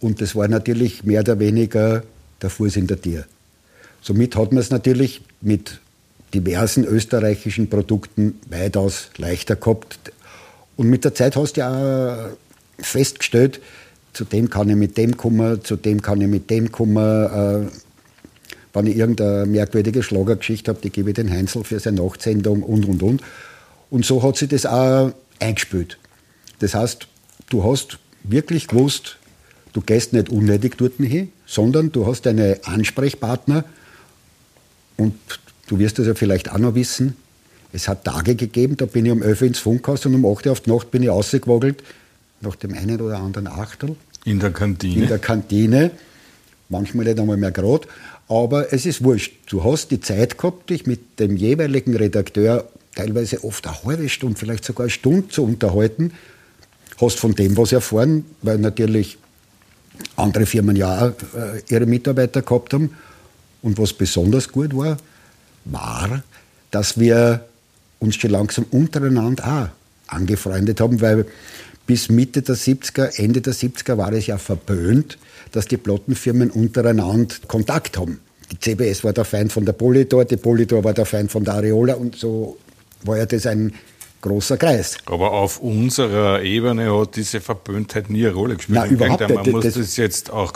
Und 0.00 0.20
das 0.20 0.34
war 0.34 0.48
natürlich 0.48 1.04
mehr 1.04 1.20
oder 1.20 1.38
weniger 1.38 2.02
der 2.42 2.50
Fuß 2.50 2.76
in 2.76 2.86
der 2.86 3.00
Tür. 3.00 3.24
Somit 4.02 4.36
hat 4.36 4.52
man 4.52 4.60
es 4.60 4.70
natürlich 4.70 5.22
mit 5.40 5.80
diversen 6.34 6.84
österreichischen 6.84 7.68
Produkten 7.68 8.38
weitaus 8.48 9.10
leichter 9.16 9.56
gehabt. 9.56 10.12
Und 10.76 10.88
mit 10.88 11.04
der 11.04 11.14
Zeit 11.14 11.36
hast 11.36 11.54
du 11.54 11.60
ja 11.60 11.70
auch 11.70 12.84
festgestellt, 12.84 13.60
zu 14.12 14.24
dem 14.24 14.50
kann 14.50 14.68
ich 14.68 14.76
mit 14.76 14.96
dem 14.96 15.16
kommen, 15.16 15.62
zu 15.64 15.76
dem 15.76 16.02
kann 16.02 16.20
ich 16.20 16.28
mit 16.28 16.50
dem 16.50 16.72
kommen. 16.72 17.66
Äh, 17.66 17.70
wenn 18.72 18.86
ich 18.86 18.96
irgendeine 18.96 19.46
merkwürdige 19.46 20.02
Schlagergeschichte 20.02 20.70
habe, 20.70 20.80
die 20.82 20.90
gebe 20.90 21.10
ich 21.10 21.16
den 21.16 21.30
Heinzel 21.30 21.64
für 21.64 21.80
seine 21.80 22.02
Nachtsendung 22.02 22.62
und, 22.62 22.84
und, 22.84 23.02
und. 23.02 23.22
Und 23.88 24.04
so 24.04 24.22
hat 24.22 24.36
sich 24.36 24.50
das 24.50 24.66
auch 24.66 25.12
eingespielt. 25.38 25.98
Das 26.58 26.74
heißt, 26.74 27.08
du 27.48 27.64
hast 27.64 27.98
wirklich 28.22 28.68
gewusst, 28.68 29.16
du 29.76 29.82
gehst 29.82 30.14
nicht 30.14 30.30
unnötig 30.30 30.78
dort 30.78 30.94
hin, 30.94 31.30
sondern 31.44 31.92
du 31.92 32.06
hast 32.06 32.22
deine 32.22 32.58
Ansprechpartner 32.64 33.64
und 34.96 35.14
du 35.66 35.78
wirst 35.78 35.98
das 35.98 36.06
ja 36.06 36.14
vielleicht 36.14 36.50
auch 36.50 36.58
noch 36.58 36.74
wissen. 36.74 37.14
Es 37.74 37.86
hat 37.86 38.04
Tage 38.04 38.36
gegeben, 38.36 38.78
da 38.78 38.86
bin 38.86 39.04
ich 39.04 39.12
um 39.12 39.22
11 39.22 39.42
Uhr 39.42 39.48
ins 39.48 39.58
Funkhaus 39.58 40.06
und 40.06 40.14
um 40.14 40.24
8 40.24 40.46
Uhr 40.46 40.52
auf 40.52 40.60
die 40.60 40.70
Nacht 40.70 40.90
bin 40.90 41.02
ich 41.02 41.10
rausgewogelt, 41.10 41.82
nach 42.40 42.56
dem 42.56 42.72
einen 42.72 43.02
oder 43.02 43.18
anderen 43.18 43.48
Achtel. 43.48 43.96
In 44.24 44.40
der 44.40 44.50
Kantine? 44.50 45.02
In 45.02 45.08
der 45.08 45.18
Kantine. 45.18 45.90
Manchmal 46.70 47.04
nicht 47.04 47.20
einmal 47.20 47.36
mehr 47.36 47.52
gerade. 47.52 47.86
Aber 48.28 48.72
es 48.72 48.86
ist 48.86 49.04
wurscht. 49.04 49.34
Du 49.50 49.62
hast 49.62 49.90
die 49.90 50.00
Zeit 50.00 50.38
gehabt, 50.38 50.70
dich 50.70 50.86
mit 50.86 51.20
dem 51.20 51.36
jeweiligen 51.36 51.94
Redakteur 51.94 52.66
teilweise 52.94 53.44
oft 53.44 53.66
eine 53.66 53.84
halbe 53.84 54.08
Stunde, 54.08 54.38
vielleicht 54.38 54.64
sogar 54.64 54.84
eine 54.84 54.90
Stunde 54.90 55.28
zu 55.28 55.44
unterhalten. 55.44 56.12
Hast 56.98 57.20
von 57.20 57.34
dem 57.34 57.58
was 57.58 57.72
erfahren, 57.72 58.24
weil 58.40 58.56
natürlich 58.56 59.18
andere 60.16 60.46
Firmen 60.46 60.76
ja 60.76 61.06
auch 61.06 61.12
äh, 61.38 61.62
ihre 61.68 61.86
Mitarbeiter 61.86 62.42
gehabt 62.42 62.72
haben. 62.72 62.90
Und 63.62 63.78
was 63.78 63.92
besonders 63.92 64.50
gut 64.50 64.76
war, 64.76 64.96
war, 65.64 66.22
dass 66.70 66.98
wir 66.98 67.44
uns 67.98 68.16
schon 68.16 68.30
langsam 68.30 68.66
untereinander 68.70 69.72
auch 70.08 70.12
angefreundet 70.14 70.80
haben, 70.80 71.00
weil 71.00 71.26
bis 71.86 72.08
Mitte 72.08 72.42
der 72.42 72.56
70er, 72.56 73.18
Ende 73.18 73.40
der 73.40 73.54
70er 73.54 73.96
war 73.96 74.12
es 74.12 74.26
ja 74.26 74.38
verböhnt, 74.38 75.18
dass 75.52 75.66
die 75.66 75.76
Plattenfirmen 75.76 76.50
untereinander 76.50 77.34
Kontakt 77.46 77.96
haben. 77.96 78.20
Die 78.52 78.58
CBS 78.58 79.02
war 79.04 79.12
der 79.12 79.24
Feind 79.24 79.52
von 79.52 79.64
der 79.64 79.72
Polydor, 79.72 80.24
die 80.24 80.36
Polydor 80.36 80.84
war 80.84 80.94
der 80.94 81.06
Feind 81.06 81.30
von 81.30 81.44
der 81.44 81.54
Areola 81.54 81.94
und 81.94 82.16
so 82.16 82.58
war 83.02 83.18
ja 83.18 83.26
das 83.26 83.46
ein 83.46 83.72
großer 84.20 84.56
Kreis. 84.56 84.98
Aber 85.06 85.32
auf 85.32 85.60
unserer 85.60 86.42
Ebene 86.42 86.98
hat 86.98 87.16
diese 87.16 87.40
Verböhntheit 87.40 88.10
nie 88.10 88.26
eine 88.26 88.34
Rolle 88.34 88.56
gespielt. 88.56 88.78
Nein, 88.78 88.90
überhaupt 88.90 89.20
nicht. 89.20 89.34
Man 89.34 89.50
muss 89.50 89.64
das, 89.64 89.74
das 89.74 89.96
jetzt 89.96 90.30
auch, 90.30 90.52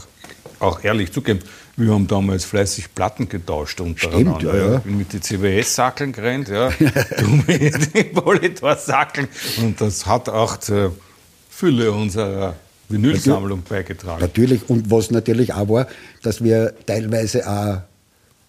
auch 0.58 0.82
ehrlich 0.82 1.12
zugeben. 1.12 1.40
Wir 1.76 1.94
haben 1.94 2.06
damals 2.06 2.44
fleißig 2.44 2.94
Platten 2.94 3.28
getauscht 3.28 3.80
untereinander. 3.80 4.40
Stimmt, 4.40 4.54
ja, 4.54 4.70
ja. 4.70 4.76
Ich 4.76 4.82
bin 4.82 4.98
mit 4.98 5.12
den 5.12 5.22
CBS-Sackeln 5.22 6.12
gerannt, 6.12 6.48
ja. 6.48 6.70
du 6.70 7.26
mit 7.46 7.94
den 7.94 8.12
Politor-Sackeln. 8.12 9.28
Und 9.62 9.80
das 9.80 10.04
hat 10.04 10.28
auch 10.28 10.58
zur 10.58 10.94
Fülle 11.48 11.92
unserer 11.92 12.56
Vinylsammlung 12.90 13.62
beigetragen. 13.62 14.20
Natürlich. 14.20 14.68
Und 14.68 14.90
was 14.90 15.10
natürlich 15.10 15.54
auch 15.54 15.68
war, 15.68 15.86
dass 16.22 16.42
wir 16.42 16.74
teilweise 16.86 17.48
auch 17.48 17.82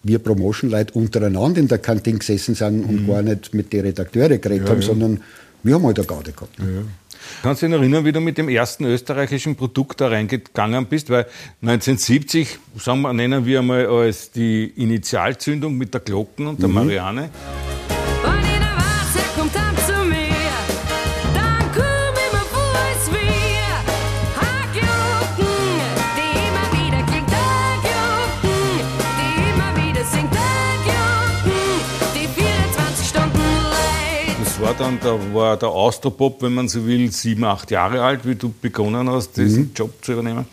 wir 0.02 0.18
Promotion-Leute 0.18 0.94
untereinander 0.94 1.60
in 1.60 1.68
der 1.68 1.78
Kantine 1.78 2.18
gesessen 2.18 2.54
sind 2.54 2.84
und 2.84 3.02
mhm. 3.02 3.06
gar 3.06 3.22
nicht 3.22 3.54
mit 3.54 3.72
den 3.72 3.82
Redakteuren 3.82 4.40
geredet 4.40 4.66
ja, 4.66 4.72
haben, 4.72 4.80
ja. 4.80 4.86
sondern 4.86 5.20
wir 5.62 5.74
haben 5.74 5.84
halt 5.84 5.98
eine 5.98 6.06
Garde 6.06 6.32
gehabt. 6.32 6.58
Ja, 6.58 6.64
Kannst 7.42 7.62
du 7.62 7.66
dich 7.66 7.76
erinnern, 7.76 8.04
wie 8.04 8.12
du 8.12 8.20
mit 8.20 8.36
dem 8.36 8.48
ersten 8.48 8.84
österreichischen 8.84 9.56
Produkt 9.56 10.00
da 10.00 10.08
reingegangen 10.08 10.86
bist? 10.86 11.10
Weil 11.10 11.26
1970, 11.62 12.58
sagen 12.78 13.02
wir, 13.02 13.12
nennen 13.12 13.46
wir 13.46 13.60
einmal 13.60 13.86
als 13.86 14.30
die 14.30 14.72
Initialzündung 14.76 15.76
mit 15.76 15.94
der 15.94 16.00
Glocken 16.00 16.46
und 16.48 16.60
der 16.60 16.68
mhm. 16.68 16.74
Marianne. 16.74 17.30
Dann, 34.82 34.98
da 35.00 35.34
war 35.34 35.56
der 35.56 35.68
Austropop, 35.68 36.42
wenn 36.42 36.54
man 36.54 36.68
so 36.68 36.84
will, 36.86 37.10
sieben, 37.12 37.44
acht 37.44 37.70
Jahre 37.70 38.02
alt, 38.02 38.26
wie 38.26 38.34
du 38.34 38.52
begonnen 38.60 39.08
hast, 39.08 39.36
diesen 39.36 39.64
mhm. 39.64 39.70
Job 39.74 39.92
zu 40.02 40.12
übernehmen. 40.12 40.46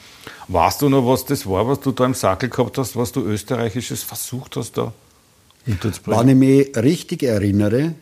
Weißt 0.48 0.82
du 0.82 0.90
noch, 0.90 1.06
was 1.08 1.26
das 1.26 1.48
war, 1.48 1.68
was 1.68 1.80
du 1.80 1.92
da 1.92 2.06
im 2.06 2.14
Sackel 2.14 2.50
gehabt 2.50 2.78
hast, 2.78 2.96
was 2.96 3.12
du 3.12 3.22
Österreichisches 3.22 4.04
versucht 4.04 4.56
hast 4.56 4.78
da 4.78 4.94
unterzubringen? 5.66 6.20
Wenn 6.20 6.30
ich 6.30 6.76
mich 6.76 6.78
richtig 6.78 7.24
erinnere, 7.24 7.96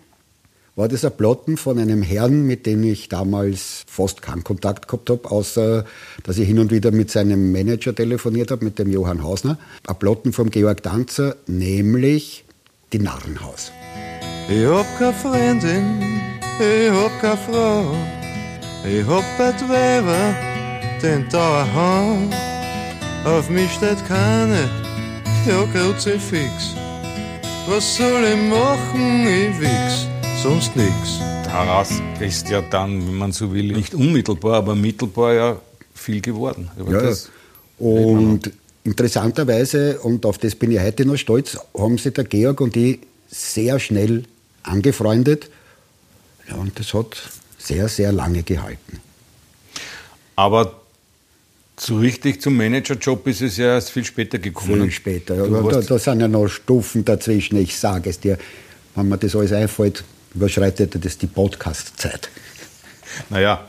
war 0.76 0.88
das 0.90 1.06
ein 1.06 1.16
Plotten 1.16 1.56
von 1.56 1.80
einem 1.80 2.02
Herrn, 2.02 2.46
mit 2.46 2.66
dem 2.66 2.84
ich 2.84 3.10
damals 3.10 3.86
fast 3.88 4.22
keinen 4.22 4.44
Kontakt 4.44 4.88
gehabt 4.88 5.10
habe, 5.10 5.32
außer 5.32 5.86
dass 6.24 6.38
ich 6.38 6.48
hin 6.48 6.60
und 6.60 6.72
wieder 6.72 6.92
mit 6.92 7.10
seinem 7.10 7.52
Manager 7.52 7.96
telefoniert 7.96 8.52
habe, 8.52 8.66
mit 8.66 8.80
dem 8.80 8.92
Johann 8.92 9.24
Hausner. 9.24 9.58
Ein 9.88 9.98
Plotten 9.98 10.34
vom 10.34 10.50
Georg 10.50 10.84
Danzer, 10.84 11.38
nämlich 11.48 12.44
Die 12.94 13.00
Narrenhaus. 13.00 13.72
Ich 14.50 14.66
hab 14.66 14.86
keine 14.98 15.14
Freundin, 15.14 16.02
ich 16.60 16.90
hab 16.90 17.22
keine 17.22 17.38
Frau, 17.38 17.96
ich 18.86 19.06
hab 19.06 19.40
etwa 19.40 20.36
den 21.02 21.28
daheim. 21.30 22.30
Auf 23.26 23.50
mich 23.50 23.72
steht 23.74 24.08
keine, 24.08 24.70
ja 25.46 25.66
Kruzifix. 25.74 26.76
Was 27.68 27.98
soll 27.98 28.24
ich 28.24 28.50
machen, 28.50 29.28
ich 29.28 29.60
wichs, 29.60 30.08
sonst 30.42 30.76
nix. 30.76 31.20
Daraus 31.44 31.90
ist 32.20 32.50
ja 32.50 32.62
dann, 32.62 33.06
wenn 33.06 33.18
man 33.18 33.32
so 33.34 33.54
will, 33.54 33.74
nicht 33.74 33.94
unmittelbar, 33.94 34.56
aber 34.56 34.76
mittelbar 34.76 35.34
ja 35.34 35.58
viel 35.94 36.22
geworden. 36.22 36.70
Ja, 36.90 37.02
das 37.02 37.30
und 37.80 38.52
interessanterweise, 38.84 40.00
und 40.00 40.26
auf 40.26 40.38
das 40.38 40.56
bin 40.56 40.72
ich 40.72 40.80
heute 40.80 41.06
noch 41.06 41.18
stolz, 41.18 41.58
haben 41.78 41.98
sich 41.98 42.14
der 42.14 42.24
Georg 42.24 42.62
und 42.62 42.76
ich 42.78 43.00
sehr 43.30 43.80
schnell 43.80 44.24
angefreundet. 44.64 45.50
Ja, 46.50 46.56
und 46.56 46.80
das 46.80 46.94
hat 46.94 47.18
sehr, 47.58 47.88
sehr 47.90 48.12
lange 48.12 48.44
gehalten. 48.44 49.00
Aber 50.36 50.80
so 51.80 51.98
richtig 51.98 52.42
zum 52.42 52.58
Managerjob 52.58 53.28
ist 53.28 53.42
es 53.42 53.58
ja 53.58 53.76
erst 53.76 53.92
viel 53.92 54.06
später 54.06 54.40
gekommen. 54.40 54.82
Viel 54.84 54.92
später. 54.92 55.36
Ja, 55.36 55.62
da, 55.62 55.82
da, 55.82 56.00
sind 56.00 56.22
ja 56.22 56.28
noch 56.28 56.48
Stufen 56.48 57.06
dazwischen. 57.06 57.58
Ich 57.58 57.78
sage 57.78 58.10
es 58.10 58.20
dir, 58.20 58.38
wenn 58.96 59.10
mir 59.10 59.18
das 59.18 59.36
alles 59.36 59.52
einfällt, 59.52 60.04
überschreitet 60.34 61.04
das 61.04 61.18
die 61.18 61.28
Podcast-Zeit. 61.28 62.30
Naja, 63.30 63.66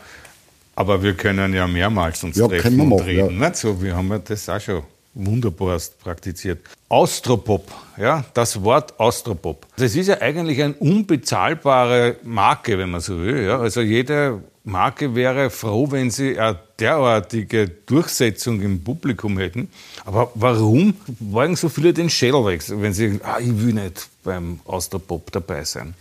aber 0.74 1.02
wir 1.02 1.14
können 1.14 1.52
ja 1.54 1.66
mehrmals 1.66 2.22
uns 2.22 2.36
Ja, 2.36 2.48
treffen 2.48 2.76
wir 2.76 2.82
und 2.84 2.88
machen, 2.90 3.02
reden. 3.04 3.40
ja. 3.40 3.48
Nicht 3.48 3.56
so, 3.56 3.82
wir 3.82 3.96
haben 3.96 4.08
ja 4.10 4.18
das 4.18 4.48
auch 4.48 4.60
schon 4.60 4.82
wunderbarst 5.14 5.98
praktiziert. 5.98 6.60
Austropop, 6.88 7.70
ja, 7.96 8.24
das 8.34 8.62
Wort 8.62 8.98
Austropop. 8.98 9.66
Das 9.76 9.94
ist 9.94 10.06
ja 10.06 10.20
eigentlich 10.20 10.62
eine 10.62 10.74
unbezahlbare 10.74 12.16
Marke, 12.22 12.78
wenn 12.78 12.90
man 12.90 13.00
so 13.00 13.18
will. 13.18 13.44
Ja. 13.44 13.58
Also 13.58 13.80
jede 13.80 14.42
Marke 14.64 15.14
wäre 15.14 15.50
froh, 15.50 15.90
wenn 15.90 16.10
sie 16.10 16.38
eine 16.38 16.58
derartige 16.78 17.68
Durchsetzung 17.68 18.60
im 18.60 18.84
Publikum 18.84 19.38
hätten. 19.38 19.68
Aber 20.04 20.30
warum 20.34 20.94
wollen 21.18 21.56
so 21.56 21.68
viele 21.68 21.92
den 21.92 22.10
Schädel 22.10 22.44
wechseln, 22.44 22.82
wenn 22.82 22.92
sie, 22.92 23.18
ah, 23.22 23.38
ich 23.40 23.60
will 23.60 23.74
nicht 23.74 24.08
beim 24.24 24.60
Austropop 24.64 25.32
dabei 25.32 25.64
sein? 25.64 25.94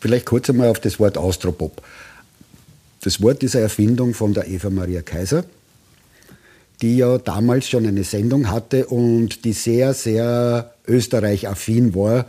Vielleicht 0.00 0.26
kurz 0.26 0.48
einmal 0.50 0.68
auf 0.68 0.80
das 0.80 1.00
Wort 1.00 1.18
Austropop. 1.18 1.82
Das 3.02 3.20
Wort 3.20 3.42
ist 3.42 3.54
eine 3.54 3.64
Erfindung 3.64 4.14
von 4.14 4.32
der 4.32 4.48
Eva 4.48 4.70
Maria 4.70 5.02
Kaiser, 5.02 5.44
die 6.82 6.96
ja 6.98 7.18
damals 7.18 7.68
schon 7.68 7.86
eine 7.86 8.04
Sendung 8.04 8.50
hatte 8.50 8.86
und 8.86 9.44
die 9.44 9.52
sehr, 9.52 9.94
sehr 9.94 10.74
Österreich-affin 10.86 11.94
war 11.94 12.26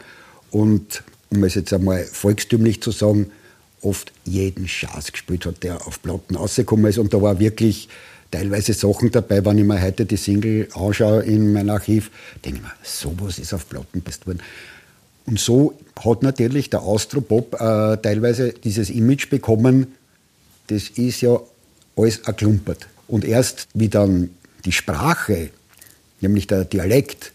und, 0.51 1.03
um 1.29 1.43
es 1.43 1.55
jetzt 1.55 1.73
einmal 1.73 2.03
volkstümlich 2.03 2.81
zu 2.81 2.91
sagen, 2.91 3.31
oft 3.81 4.11
jeden 4.23 4.67
Schatz 4.67 5.11
gespielt 5.11 5.45
hat, 5.45 5.63
der 5.63 5.87
auf 5.87 6.01
Platten 6.01 6.35
rausgekommen 6.35 6.85
ist. 6.87 6.97
Und 6.97 7.13
da 7.13 7.21
war 7.21 7.39
wirklich 7.39 7.87
teilweise 8.31 8.73
Sachen 8.73 9.11
dabei, 9.11 9.45
wenn 9.45 9.57
ich 9.57 9.65
mir 9.65 9.81
heute 9.81 10.05
die 10.05 10.17
Single 10.17 10.67
anschaue 10.73 11.23
in 11.23 11.53
mein 11.53 11.69
Archiv, 11.69 12.11
denke 12.43 12.59
ich 12.59 12.63
mir, 12.63 12.71
sowas 12.83 13.39
ist 13.39 13.53
auf 13.53 13.69
Platten 13.69 14.01
best 14.01 14.25
worden. 14.25 14.41
Und 15.25 15.39
so 15.39 15.73
hat 16.03 16.23
natürlich 16.23 16.69
der 16.69 16.81
Austropop 16.81 17.55
äh, 17.55 17.97
teilweise 17.97 18.53
dieses 18.53 18.89
Image 18.89 19.29
bekommen, 19.29 19.95
das 20.67 20.89
ist 20.89 21.21
ja 21.21 21.39
alles 21.95 22.19
erklumpert. 22.19 22.87
Und 23.07 23.25
erst 23.25 23.67
wie 23.73 23.89
dann 23.89 24.31
die 24.65 24.71
Sprache, 24.71 25.49
nämlich 26.21 26.47
der 26.47 26.65
Dialekt, 26.65 27.31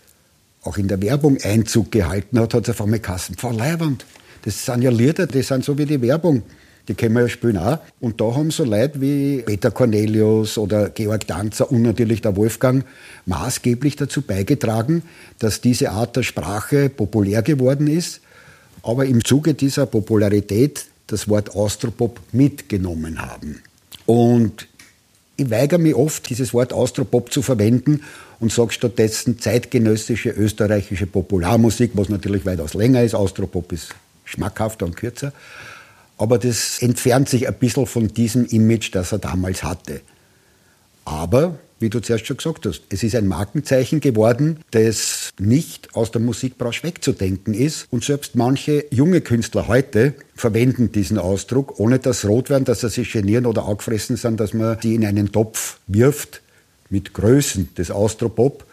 auch 0.62 0.77
in 0.77 0.88
der 0.88 1.01
Werbung 1.01 1.38
Einzug 1.42 1.90
gehalten 1.90 2.38
hat, 2.38 2.55
hat 2.55 2.64
es 2.64 2.71
auf 2.71 2.83
einmal 2.83 2.99
Kassen 2.99 3.37
Leiwand. 3.57 4.05
Das 4.42 4.64
sind 4.64 4.83
ja 4.83 4.90
Lieder, 4.90 5.27
die 5.27 5.42
sind 5.42 5.64
so 5.64 5.79
wie 5.79 5.87
die 5.87 6.01
Werbung. 6.03 6.42
Die 6.88 6.95
können 6.95 7.14
wir 7.14 7.23
ja 7.23 7.29
spielen 7.29 7.57
auch. 7.57 7.79
Und 8.01 8.21
da 8.21 8.35
haben 8.35 8.51
so 8.51 8.64
Leute 8.64 9.01
wie 9.01 9.42
Peter 9.42 9.71
Cornelius 9.71 10.59
oder 10.59 10.90
Georg 10.90 11.27
Danzer 11.27 11.71
und 11.71 11.83
natürlich 11.83 12.21
der 12.21 12.37
Wolfgang 12.37 12.85
maßgeblich 13.27 13.97
dazu 13.97 14.23
beigetragen, 14.23 15.03
dass 15.38 15.61
diese 15.61 15.90
Art 15.90 16.16
der 16.16 16.23
Sprache 16.23 16.88
populär 16.88 17.42
geworden 17.42 17.87
ist, 17.87 18.21
aber 18.83 19.07
im 19.07 19.25
Zuge 19.25 19.55
dieser 19.55 19.87
Popularität 19.87 20.87
das 21.07 21.29
Wort 21.29 21.55
Austropop 21.55 22.18
mitgenommen 22.33 23.21
haben. 23.21 23.62
Und 24.07 24.66
ich 25.40 25.50
weigere 25.50 25.79
mich 25.79 25.94
oft, 25.94 26.29
dieses 26.29 26.53
Wort 26.53 26.72
Austropop 26.72 27.33
zu 27.33 27.42
verwenden 27.42 28.03
und 28.38 28.53
sage 28.53 28.72
stattdessen 28.72 29.38
zeitgenössische 29.38 30.31
österreichische 30.31 31.07
Popularmusik, 31.07 31.92
was 31.94 32.09
natürlich 32.09 32.44
weitaus 32.44 32.74
länger 32.74 33.03
ist. 33.03 33.14
Austropop 33.14 33.72
ist 33.72 33.94
schmackhafter 34.24 34.87
und 34.87 34.96
kürzer. 34.96 35.33
Aber 36.18 36.38
das 36.38 36.81
entfernt 36.83 37.29
sich 37.29 37.48
ein 37.48 37.55
bisschen 37.55 37.87
von 37.87 38.09
diesem 38.09 38.44
Image, 38.46 38.94
das 38.94 39.12
er 39.12 39.18
damals 39.18 39.62
hatte. 39.62 40.03
Aber, 41.05 41.59
wie 41.81 41.88
du 41.88 42.01
zuerst 42.01 42.27
schon 42.27 42.37
gesagt 42.37 42.66
hast, 42.66 42.83
es 42.90 43.03
ist 43.03 43.16
ein 43.16 43.27
Markenzeichen 43.27 44.01
geworden, 44.01 44.61
das 44.71 45.31
nicht 45.38 45.95
aus 45.97 46.11
der 46.11 46.21
Musikbranche 46.21 46.85
wegzudenken 46.85 47.55
ist. 47.55 47.87
Und 47.90 48.05
selbst 48.05 48.37
manche 48.37 48.85
junge 48.90 49.23
Künstler 49.23 49.66
heute 49.66 50.14
verwenden 50.35 50.93
diesen 50.93 51.19
Ausdruck, 51.19 51.81
ohne 51.81 51.99
dass 51.99 52.27
rot 52.27 52.51
werden, 52.51 52.66
dass 52.66 52.81
sie 52.81 52.90
sich 52.90 53.12
genieren 53.12 53.47
oder 53.47 53.66
angefressen 53.66 54.16
sind, 54.16 54.38
dass 54.38 54.53
man 54.53 54.79
die 54.81 54.95
in 54.95 55.05
einen 55.07 55.33
Topf 55.33 55.79
wirft 55.87 56.43
mit 56.90 57.14
Größen 57.14 57.75
des 57.75 57.90
Austropop, 57.90 58.64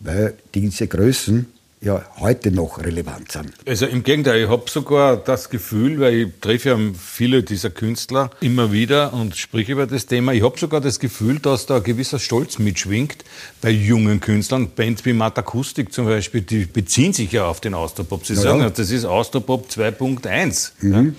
weil 0.00 0.34
diese 0.54 0.86
Größen 0.86 1.46
ja 1.82 2.04
heute 2.18 2.50
noch 2.50 2.78
relevant 2.78 3.32
sind. 3.32 3.52
Also 3.66 3.86
im 3.86 4.02
Gegenteil, 4.02 4.42
ich 4.42 4.48
habe 4.48 4.68
sogar 4.70 5.16
das 5.16 5.48
Gefühl, 5.48 5.98
weil 6.00 6.14
ich 6.14 6.28
treffe 6.40 6.68
ja 6.70 6.78
viele 6.98 7.42
dieser 7.42 7.70
Künstler 7.70 8.30
immer 8.40 8.70
wieder 8.70 9.14
und 9.14 9.36
spreche 9.36 9.72
über 9.72 9.86
das 9.86 10.06
Thema, 10.06 10.32
ich 10.32 10.42
habe 10.42 10.58
sogar 10.58 10.80
das 10.80 11.00
Gefühl, 11.00 11.38
dass 11.38 11.66
da 11.66 11.76
ein 11.76 11.82
gewisser 11.82 12.18
Stolz 12.18 12.58
mitschwingt 12.58 13.24
bei 13.62 13.70
jungen 13.70 14.20
Künstlern. 14.20 14.70
Bands 14.70 15.04
wie 15.06 15.14
Matakustik 15.14 15.92
zum 15.92 16.06
Beispiel, 16.06 16.42
die 16.42 16.66
beziehen 16.66 17.12
sich 17.12 17.32
ja 17.32 17.46
auf 17.46 17.60
den 17.60 17.74
Austropop. 17.74 18.26
Sie 18.26 18.34
Ja, 18.34 18.40
sagen, 18.40 18.72
das 18.74 18.90
ist 18.90 19.04
Austropop 19.06 19.68
2.1. 19.70 20.72
Mhm. 20.80 21.14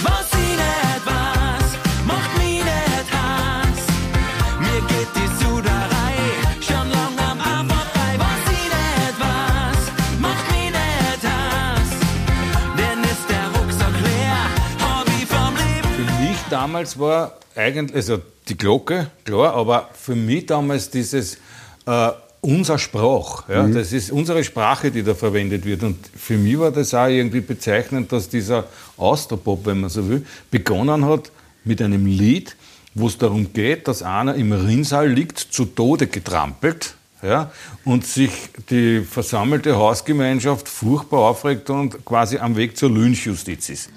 Damals 16.51 16.99
war 16.99 17.37
eigentlich, 17.55 17.95
also 17.95 18.21
die 18.47 18.57
Glocke, 18.57 19.07
klar, 19.23 19.53
aber 19.53 19.89
für 19.93 20.15
mich 20.15 20.45
damals 20.45 20.89
dieses 20.89 21.37
äh, 21.85 22.09
unser 22.41 22.79
Sprach, 22.79 23.47
ja, 23.47 23.67
das 23.67 23.93
ist 23.93 24.11
unsere 24.11 24.43
Sprache, 24.43 24.89
die 24.89 25.03
da 25.03 25.13
verwendet 25.13 25.63
wird. 25.63 25.83
Und 25.83 25.97
für 26.15 26.37
mich 26.37 26.57
war 26.57 26.71
das 26.71 26.93
auch 26.93 27.05
irgendwie 27.05 27.41
bezeichnend, 27.41 28.11
dass 28.11 28.29
dieser 28.29 28.65
Austropop, 28.97 29.65
wenn 29.67 29.81
man 29.81 29.91
so 29.91 30.09
will, 30.09 30.25
begonnen 30.49 31.05
hat 31.05 31.31
mit 31.63 31.81
einem 31.83 32.07
Lied, 32.07 32.55
wo 32.95 33.07
es 33.07 33.17
darum 33.17 33.53
geht, 33.53 33.87
dass 33.87 34.01
einer 34.01 34.33
im 34.35 34.51
Rinnsal 34.51 35.07
liegt, 35.07 35.37
zu 35.37 35.65
Tode 35.65 36.07
getrampelt. 36.07 36.95
Ja, 37.23 37.51
und 37.85 38.03
sich 38.03 38.31
die 38.71 39.01
versammelte 39.01 39.77
Hausgemeinschaft 39.77 40.67
furchtbar 40.67 41.29
aufregt 41.29 41.69
und 41.69 42.03
quasi 42.03 42.39
am 42.39 42.55
Weg 42.55 42.75
zur 42.75 42.89
Lynchjustiz 42.89 43.69
ist. 43.69 43.89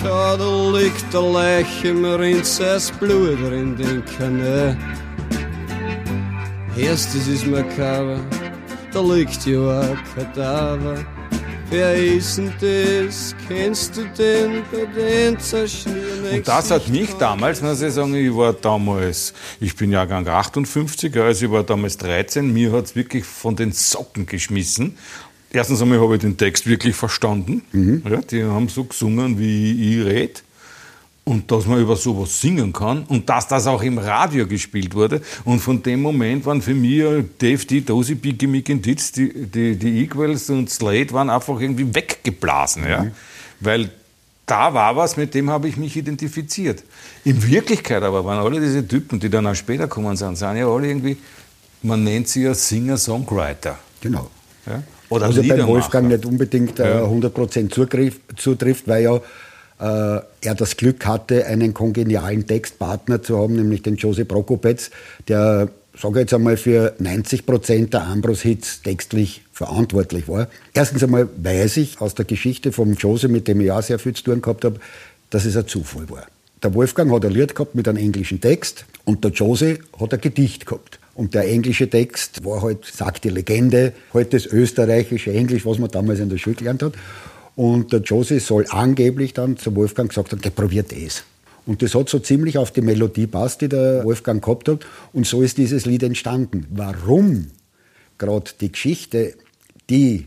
Schau, 0.00 0.36
da 0.36 0.78
liegt 0.78 1.12
der 1.12 1.22
Leich 1.22 1.84
im 1.84 2.04
Rinz, 2.04 2.60
es 2.60 2.88
Blut 2.92 3.40
in 3.52 3.74
den 3.76 4.04
Kanä. 4.04 4.76
Erstes 6.76 7.26
ist 7.26 7.46
makaber, 7.46 8.20
da 8.92 9.00
liegt 9.00 9.44
ja 9.44 9.80
ein 9.80 9.98
Kadaver. 10.14 11.04
Wer 11.70 11.96
ist 11.96 12.38
denn 12.38 12.52
das? 12.60 13.34
Kennst 13.46 13.96
du 13.96 14.04
den 14.16 14.62
bei 14.70 14.86
den 14.86 15.38
zerschnürten 15.38 16.36
Und 16.36 16.48
das 16.48 16.70
hat 16.70 16.88
mich 16.88 17.12
damals, 17.14 17.60
muss 17.60 17.82
ich 17.82 17.92
sagen, 17.92 18.14
ich 18.14 18.34
war 18.34 18.52
damals, 18.52 19.34
ich 19.60 19.74
bin 19.74 19.90
Jahrgang 19.90 20.26
58, 20.26 21.14
also 21.16 21.44
ich 21.44 21.50
war 21.50 21.64
damals 21.64 21.98
13, 21.98 22.52
mir 22.52 22.72
hat 22.72 22.86
es 22.86 22.96
wirklich 22.96 23.24
von 23.24 23.56
den 23.56 23.72
Socken 23.72 24.24
geschmissen. 24.26 24.96
Erstens 25.50 25.80
einmal 25.80 26.00
habe 26.00 26.16
ich 26.16 26.20
den 26.20 26.36
Text 26.36 26.66
wirklich 26.66 26.94
verstanden. 26.94 27.62
Ja, 28.08 28.18
die 28.18 28.44
haben 28.44 28.68
so 28.68 28.84
gesungen, 28.84 29.38
wie 29.38 29.98
ich 30.00 30.04
rede. 30.04 30.40
und 31.28 31.50
dass 31.50 31.66
man 31.66 31.78
über 31.80 31.94
sowas 31.94 32.40
singen 32.40 32.72
kann 32.72 33.04
und 33.04 33.28
dass 33.28 33.46
das 33.46 33.66
auch 33.66 33.82
im 33.82 33.98
Radio 33.98 34.46
gespielt 34.46 34.94
wurde. 34.94 35.20
Und 35.44 35.60
von 35.60 35.82
dem 35.82 36.00
Moment 36.00 36.46
waren 36.46 36.62
für 36.62 36.74
mich 36.74 37.02
Dave 37.38 37.64
D, 37.66 37.82
Dozy, 37.82 38.14
Biggie, 38.14 38.46
Mick 38.46 38.70
and 38.70 38.84
Ditz, 38.84 39.12
die, 39.12 39.46
die, 39.46 39.76
die 39.76 40.04
Equals 40.04 40.48
und 40.48 40.70
Slade 40.70 41.12
waren 41.12 41.28
einfach 41.28 41.60
irgendwie 41.60 41.94
weggeblasen. 41.94 42.88
Ja? 42.88 43.06
Weil 43.60 43.90
da 44.46 44.72
war 44.72 44.96
was, 44.96 45.18
mit 45.18 45.34
dem 45.34 45.50
habe 45.50 45.68
ich 45.68 45.76
mich 45.76 45.94
identifiziert. 45.96 46.82
In 47.24 47.46
Wirklichkeit 47.46 48.02
aber 48.02 48.24
waren 48.24 48.38
alle 48.38 48.58
diese 48.58 48.88
Typen, 48.88 49.20
die 49.20 49.28
dann 49.28 49.46
auch 49.46 49.54
später 49.54 49.86
kommen 49.86 50.16
sind, 50.16 50.36
sind 50.36 50.56
ja 50.56 50.66
alle 50.66 50.88
irgendwie, 50.88 51.18
man 51.82 52.04
nennt 52.04 52.28
sie 52.28 52.44
ja 52.44 52.54
Singer-Songwriter. 52.54 53.78
Genau. 54.00 54.30
Ja? 54.64 54.82
Oder 55.10 55.26
Also 55.26 55.42
beim. 55.42 55.66
Wolfgang 55.66 56.08
nicht 56.08 56.24
unbedingt 56.26 56.78
äh, 56.78 57.00
Ja. 57.00 57.04
100% 57.04 57.70
zugriff, 57.70 58.20
zutrifft, 58.36 58.86
weil 58.88 59.04
ja 59.04 59.16
äh, 59.80 60.20
er 60.40 60.54
das 60.54 60.76
Glück 60.76 61.06
hatte, 61.06 61.46
einen 61.46 61.72
kongenialen 61.74 62.46
Textpartner 62.46 63.22
zu 63.22 63.38
haben, 63.38 63.54
nämlich 63.54 63.82
den 63.82 63.96
Jose 63.96 64.24
Prokopetz, 64.24 64.90
der, 65.28 65.68
sage 65.96 66.14
ich 66.14 66.22
jetzt 66.22 66.34
einmal, 66.34 66.56
für 66.56 66.94
90% 67.00 67.90
der 67.90 68.02
Ambros-Hits 68.06 68.82
textlich 68.82 69.42
verantwortlich 69.52 70.28
war. 70.28 70.48
Erstens 70.74 71.02
einmal 71.02 71.28
weiß 71.36 71.76
ich 71.78 72.00
aus 72.00 72.14
der 72.14 72.24
Geschichte 72.24 72.72
vom 72.72 72.94
Jose, 72.94 73.28
mit 73.28 73.48
dem 73.48 73.60
ich 73.60 73.70
auch 73.72 73.82
sehr 73.82 73.98
viel 73.98 74.14
zu 74.14 74.24
tun 74.24 74.42
gehabt 74.42 74.64
habe, 74.64 74.80
dass 75.30 75.44
es 75.44 75.56
ein 75.56 75.66
Zufall 75.66 76.08
war. 76.10 76.26
Der 76.62 76.74
Wolfgang 76.74 77.12
hat 77.12 77.24
ein 77.24 77.32
Lied 77.32 77.54
gehabt 77.54 77.74
mit 77.76 77.86
einem 77.86 77.98
englischen 77.98 78.40
Text 78.40 78.84
und 79.04 79.22
der 79.22 79.30
Jose 79.30 79.78
hat 80.00 80.12
ein 80.12 80.20
Gedicht 80.20 80.66
gehabt. 80.66 80.98
Und 81.18 81.34
der 81.34 81.48
englische 81.48 81.90
Text 81.90 82.44
war 82.44 82.62
halt, 82.62 82.84
sagt 82.84 83.24
die 83.24 83.30
Legende, 83.30 83.92
halt 84.14 84.32
das 84.32 84.46
österreichische 84.46 85.32
Englisch, 85.32 85.66
was 85.66 85.80
man 85.80 85.90
damals 85.90 86.20
in 86.20 86.28
der 86.28 86.38
Schule 86.38 86.54
gelernt 86.54 86.80
hat. 86.80 86.92
Und 87.56 87.92
der 87.92 88.02
Jose 88.02 88.38
soll 88.38 88.66
angeblich 88.70 89.32
dann 89.32 89.56
zu 89.56 89.74
Wolfgang 89.74 90.10
gesagt 90.10 90.30
haben, 90.30 90.40
der 90.42 90.50
probiert 90.50 90.92
es. 90.92 91.24
Und 91.66 91.82
das 91.82 91.96
hat 91.96 92.08
so 92.08 92.20
ziemlich 92.20 92.56
auf 92.56 92.70
die 92.70 92.82
Melodie 92.82 93.26
passt, 93.26 93.62
die 93.62 93.68
der 93.68 94.04
Wolfgang 94.04 94.40
gehabt 94.40 94.68
hat. 94.68 94.86
Und 95.12 95.26
so 95.26 95.42
ist 95.42 95.58
dieses 95.58 95.86
Lied 95.86 96.04
entstanden. 96.04 96.68
Warum 96.70 97.48
gerade 98.16 98.52
die 98.60 98.70
Geschichte, 98.70 99.34
die 99.90 100.26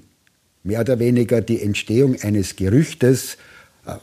mehr 0.62 0.82
oder 0.82 1.00
weniger 1.00 1.40
die 1.40 1.62
Entstehung 1.62 2.18
eines 2.22 2.58
Gerüchtes 2.58 3.38
äh, 3.86 3.96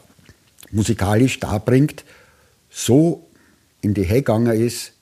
musikalisch 0.71 1.39
darbringt, 1.39 2.03
so 2.71 3.27
in 3.81 3.93
die 3.93 4.05
Hände 4.05 4.23
gegangen 4.23 4.59
ist, 4.59 4.93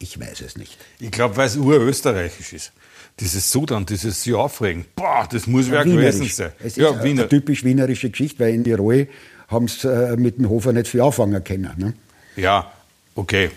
ich 0.00 0.18
weiß 0.18 0.40
es 0.40 0.56
nicht. 0.56 0.76
Ich 0.98 1.12
glaube, 1.12 1.36
weil 1.36 1.46
es 1.46 1.56
urösterreichisch 1.56 2.52
ist. 2.52 2.72
Dieses 3.20 3.50
Sudan, 3.50 3.86
dieses 3.86 4.22
sich 4.22 4.34
aufregen, 4.34 4.86
boah, 4.96 5.28
das 5.30 5.46
muss 5.46 5.70
wer 5.70 5.84
gewesen 5.84 6.26
sein. 6.28 6.52
Es 6.58 6.66
ist 6.68 6.76
Ja, 6.78 6.90
eine, 6.90 7.04
Wiener. 7.04 7.22
eine 7.22 7.28
typisch 7.28 7.62
wienerische 7.64 8.10
Geschichte, 8.10 8.40
weil 8.40 8.54
in 8.54 8.64
Tirol 8.64 9.06
haben 9.48 9.68
sie 9.68 9.86
äh, 9.88 10.16
mit 10.16 10.38
dem 10.38 10.48
Hofer 10.48 10.72
nicht 10.72 10.88
viel 10.88 11.00
anfangen 11.02 11.42
können. 11.44 11.70
Ne? 11.76 11.92
Ja, 12.36 12.72
okay. 13.14 13.50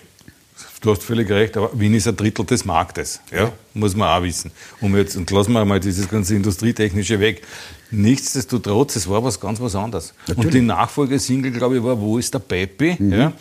Du 0.82 0.92
hast 0.92 1.02
völlig 1.04 1.30
recht, 1.30 1.56
aber 1.56 1.70
Wien 1.80 1.94
ist 1.94 2.08
ein 2.10 2.16
Drittel 2.18 2.46
des 2.46 2.66
Marktes. 2.66 3.22
Ja, 3.32 3.54
muss 3.74 3.96
man 3.96 4.10
auch 4.10 4.22
wissen. 4.24 4.52
Um 4.82 4.98
jetzt, 4.98 5.16
und 5.16 5.32
lassen 5.32 5.54
wir 5.54 5.64
mal 5.64 5.80
dieses 5.80 6.10
ganze 6.10 6.36
Industrietechnische 6.36 7.20
weg. 7.22 7.42
Nichtsdestotrotz, 7.90 8.96
es 8.98 9.08
war 9.10 9.24
was 9.24 9.40
ganz 9.40 9.62
was 9.62 9.76
anderes. 9.76 10.14
Und 10.36 10.54
die 10.54 10.60
Nachfolgesingle, 10.62 11.52
glaube 11.52 11.78
ich, 11.78 11.84
war 11.84 11.98
Wo 12.00 12.18
ist 12.18 12.34
der 12.34 12.40
Peppi? 12.40 12.98
Ja, 13.00 13.32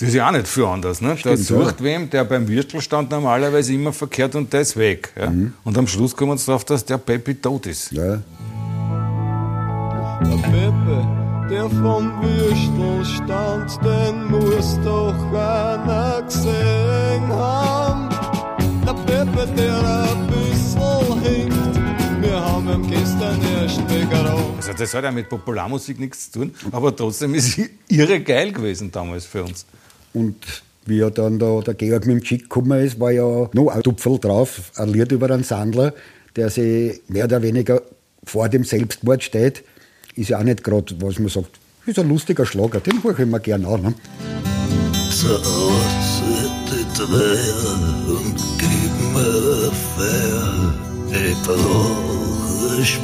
das 0.00 0.08
ist 0.08 0.14
ja 0.14 0.28
auch 0.28 0.32
nicht 0.32 0.48
viel 0.48 0.64
anders. 0.64 1.02
Ne? 1.02 1.08
der 1.08 1.16
Stimmt, 1.18 1.40
sucht 1.40 1.82
wem, 1.82 2.08
der 2.08 2.24
beim 2.24 2.48
Würstelstand 2.48 3.10
normalerweise 3.10 3.74
immer 3.74 3.92
verkehrt 3.92 4.34
und 4.34 4.50
der 4.50 4.62
ist 4.62 4.78
weg. 4.78 5.12
Ja? 5.14 5.30
Und 5.62 5.76
am 5.76 5.86
Schluss 5.86 6.16
kommen 6.16 6.38
sie 6.38 6.46
darauf, 6.46 6.64
dass 6.64 6.86
der 6.86 6.96
Peppi 6.96 7.34
tot 7.34 7.66
ist. 7.66 7.92
Ja. 7.92 8.22
Der 10.22 10.36
Pepe, 10.38 11.06
der 11.50 11.68
vom 11.68 12.10
Würstelstand, 12.22 13.78
den 13.84 14.30
muss 14.30 14.78
doch 14.82 15.14
einer 15.34 16.22
gesehen 16.22 17.28
haben. 17.28 18.08
Der 18.86 18.94
Pepe, 18.94 19.46
der 19.54 19.78
ein 19.82 20.26
bisschen 20.28 21.22
hinkt, 21.22 22.22
wir 22.22 22.40
haben 22.40 22.70
ihm 22.70 22.88
gestern 22.88 23.38
erst 23.60 23.80
weggeräumt. 23.90 24.56
Also 24.56 24.72
das 24.72 24.94
hat 24.94 25.04
ja 25.04 25.10
mit 25.10 25.28
Popularmusik 25.28 26.00
nichts 26.00 26.30
zu 26.30 26.38
tun, 26.38 26.54
aber 26.72 26.96
trotzdem 26.96 27.34
ist 27.34 27.52
sie 27.52 27.68
irre 27.88 28.18
geil 28.20 28.50
gewesen 28.50 28.90
damals 28.90 29.26
für 29.26 29.44
uns. 29.44 29.66
Und 30.12 30.62
wie 30.86 30.98
ja 30.98 31.10
dann 31.10 31.38
da 31.38 31.60
der 31.60 31.74
Georg 31.74 32.06
mit 32.06 32.16
dem 32.16 32.22
Chick 32.22 32.42
gekommen 32.42 32.84
ist, 32.84 32.98
war 32.98 33.10
ja 33.10 33.48
noch 33.52 33.68
ein 33.68 33.82
Tupfel 33.82 34.18
drauf, 34.18 34.72
ein 34.76 34.88
Lied 34.88 35.12
über 35.12 35.30
einen 35.30 35.44
Sandler, 35.44 35.94
der 36.36 36.50
sich 36.50 37.00
mehr 37.08 37.24
oder 37.24 37.42
weniger 37.42 37.82
vor 38.24 38.48
dem 38.48 38.64
Selbstmord 38.64 39.22
steht. 39.22 39.64
Ist 40.16 40.30
ja 40.30 40.38
auch 40.38 40.42
nicht 40.42 40.64
gerade, 40.64 40.94
was 41.00 41.18
man 41.18 41.28
sagt, 41.28 41.58
ist 41.86 41.98
ein 41.98 42.08
lustiger 42.08 42.46
Schlager, 42.46 42.80
den 42.80 43.02
höre 43.02 43.18
ich 43.18 43.26
mir 43.26 43.40
gerne 43.40 43.66
an. 43.66 43.82
Ne? 43.82 43.94
Sättet 45.10 45.50
vær 46.96 47.60
und 48.16 48.36
gib 48.58 48.94
mir 49.14 49.72
fair 49.96 50.50
Ich 52.80 52.98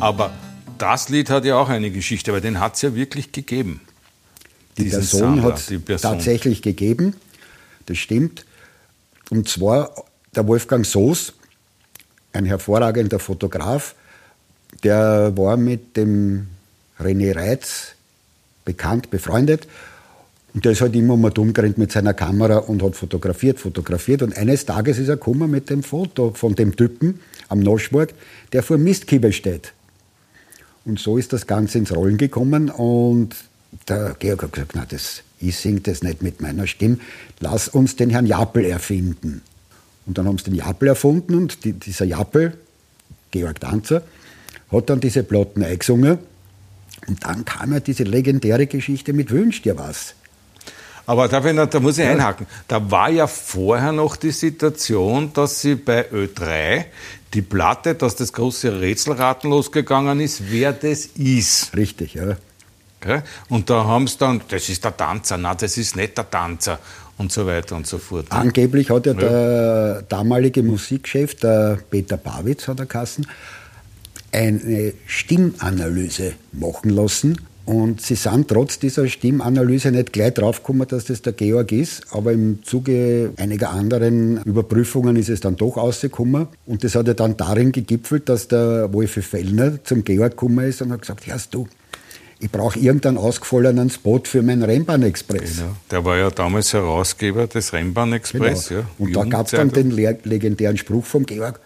Aber 0.00 0.30
das 0.78 1.08
Lied 1.08 1.30
hat 1.30 1.44
ja 1.44 1.56
auch 1.56 1.68
eine 1.68 1.90
Geschichte, 1.90 2.32
weil 2.32 2.40
den 2.40 2.60
hat 2.60 2.74
es 2.76 2.82
ja 2.82 2.94
wirklich 2.94 3.32
gegeben. 3.32 3.80
Die 4.78 4.84
Person 4.84 5.42
hat 5.42 5.60
es 5.70 6.02
tatsächlich 6.02 6.62
gegeben, 6.62 7.14
das 7.86 7.98
stimmt. 7.98 8.44
Und 9.30 9.48
zwar 9.48 10.04
der 10.34 10.46
Wolfgang 10.46 10.84
Soos, 10.84 11.32
ein 12.32 12.44
hervorragender 12.44 13.18
Fotograf, 13.18 13.94
der 14.84 15.32
war 15.36 15.56
mit 15.56 15.96
dem 15.96 16.48
René 17.00 17.34
Reitz 17.34 17.94
bekannt, 18.64 19.10
befreundet. 19.10 19.66
Und 20.52 20.64
der 20.64 20.72
ist 20.72 20.80
halt 20.80 20.94
immer 20.96 21.16
mal 21.16 21.30
dumm 21.30 21.52
gerannt 21.52 21.76
mit 21.76 21.92
seiner 21.92 22.14
Kamera 22.14 22.58
und 22.58 22.82
hat 22.82 22.96
fotografiert, 22.96 23.58
fotografiert. 23.58 24.22
Und 24.22 24.36
eines 24.36 24.64
Tages 24.64 24.98
ist 24.98 25.08
er 25.08 25.16
gekommen 25.16 25.50
mit 25.50 25.68
dem 25.70 25.82
Foto 25.82 26.32
von 26.32 26.54
dem 26.54 26.76
Typen 26.76 27.20
am 27.48 27.60
Noschburg, 27.60 28.14
der 28.52 28.62
vor 28.62 28.76
dem 28.76 28.84
Mistkieber 28.84 29.32
steht. 29.32 29.72
Und 30.84 30.98
so 30.98 31.18
ist 31.18 31.32
das 31.32 31.46
Ganze 31.46 31.78
ins 31.78 31.94
Rollen 31.94 32.16
gekommen 32.16 32.70
und 32.70 33.34
der 33.88 34.16
Georg 34.18 34.42
hat 34.42 34.52
gesagt, 34.52 34.72
na, 34.74 34.84
das, 34.86 35.22
ich 35.38 35.56
singe 35.56 35.80
das 35.80 36.02
nicht 36.02 36.22
mit 36.22 36.40
meiner 36.40 36.66
Stimme, 36.66 36.98
lass 37.40 37.68
uns 37.68 37.96
den 37.96 38.10
Herrn 38.10 38.26
Jappel 38.26 38.64
erfinden. 38.64 39.42
Und 40.06 40.18
dann 40.18 40.26
haben 40.26 40.38
sie 40.38 40.44
den 40.44 40.54
Jappel 40.54 40.88
erfunden 40.88 41.34
und 41.34 41.64
die, 41.64 41.72
dieser 41.72 42.04
Jappel, 42.04 42.56
Georg 43.30 43.60
Danzer, 43.60 44.02
hat 44.70 44.90
dann 44.90 45.00
diese 45.00 45.22
Platten 45.22 45.62
eingesungen 45.62 46.18
und 47.06 47.24
dann 47.24 47.44
kam 47.44 47.72
ja 47.72 47.80
diese 47.80 48.04
legendäre 48.04 48.66
Geschichte 48.66 49.12
mit 49.12 49.30
Wünsch 49.30 49.62
dir 49.62 49.78
was. 49.78 50.14
Aber 51.06 51.28
darf 51.28 51.44
ich 51.46 51.52
noch, 51.52 51.66
da 51.66 51.78
muss 51.78 51.98
ich 51.98 52.04
einhaken. 52.04 52.46
Da 52.66 52.90
war 52.90 53.10
ja 53.10 53.28
vorher 53.28 53.92
noch 53.92 54.16
die 54.16 54.32
Situation, 54.32 55.32
dass 55.32 55.60
sie 55.60 55.76
bei 55.76 56.10
Ö3 56.10 56.84
die 57.32 57.42
Platte, 57.42 57.94
dass 57.94 58.16
das 58.16 58.32
große 58.32 58.80
Rätselraten 58.80 59.50
losgegangen 59.50 60.18
ist, 60.18 60.50
wer 60.50 60.72
das 60.72 61.06
ist. 61.06 61.76
Richtig, 61.76 62.14
ja. 62.14 62.36
Gell? 63.06 63.22
Und 63.48 63.70
da 63.70 63.84
haben 63.84 64.06
sie 64.06 64.18
dann, 64.18 64.40
das 64.48 64.68
ist 64.68 64.84
der 64.84 64.96
Tanzer, 64.96 65.38
na, 65.38 65.54
das 65.54 65.78
ist 65.78 65.96
nicht 65.96 66.16
der 66.18 66.28
Tanzer 66.28 66.78
und 67.18 67.32
so 67.32 67.46
weiter 67.46 67.76
und 67.76 67.86
so 67.86 67.98
fort. 67.98 68.26
Angeblich 68.30 68.90
hat 68.90 69.06
ja 69.06 69.14
der 69.14 70.02
damalige 70.02 70.62
Musikchef, 70.62 71.34
der 71.36 71.78
Peter 71.90 72.16
Pawitz, 72.16 72.68
hat 72.68 72.80
er 72.80 72.86
geheißen, 72.86 73.26
eine 74.32 74.92
Stimmanalyse 75.06 76.32
machen 76.52 76.90
lassen. 76.90 77.38
Und 77.64 78.00
sie 78.00 78.14
sind 78.14 78.46
trotz 78.46 78.78
dieser 78.78 79.08
Stimmanalyse 79.08 79.90
nicht 79.90 80.12
gleich 80.12 80.34
draufgekommen, 80.34 80.86
dass 80.86 81.06
das 81.06 81.22
der 81.22 81.32
Georg 81.32 81.72
ist. 81.72 82.02
Aber 82.12 82.32
im 82.32 82.62
Zuge 82.62 83.32
einiger 83.38 83.70
anderen 83.70 84.40
Überprüfungen 84.44 85.16
ist 85.16 85.30
es 85.30 85.40
dann 85.40 85.56
doch 85.56 85.76
rausgekommen. 85.76 86.46
Und 86.64 86.84
das 86.84 86.94
hat 86.94 87.08
ja 87.08 87.14
dann 87.14 87.36
darin 87.36 87.72
gegipfelt, 87.72 88.28
dass 88.28 88.46
der 88.46 88.92
Wolfi 88.92 89.20
Fellner 89.20 89.82
zum 89.82 90.04
Georg 90.04 90.32
gekommen 90.32 90.64
ist 90.64 90.80
und 90.80 90.92
hat 90.92 91.00
gesagt, 91.00 91.26
hörst 91.26 91.54
du, 91.54 91.66
ich 92.38 92.50
brauche 92.50 92.78
irgendeinen 92.78 93.16
ausgefallenen 93.18 93.88
Spot 93.90 94.20
für 94.24 94.42
meinen 94.42 94.62
Rennbahn-Express. 94.62 95.56
Genau. 95.58 95.76
Der 95.90 96.04
war 96.04 96.16
ja 96.18 96.30
damals 96.30 96.72
Herausgeber 96.72 97.46
des 97.46 97.72
Rennbahn-Express. 97.72 98.68
Genau. 98.68 98.80
Ja, 98.80 98.86
Und 98.98 99.12
da 99.16 99.24
gab 99.24 99.46
es 99.46 99.52
dann 99.52 99.70
den 99.70 99.90
le- 99.90 100.18
legendären 100.24 100.76
Spruch 100.76 101.04
vom 101.06 101.24
Georg, 101.24 101.60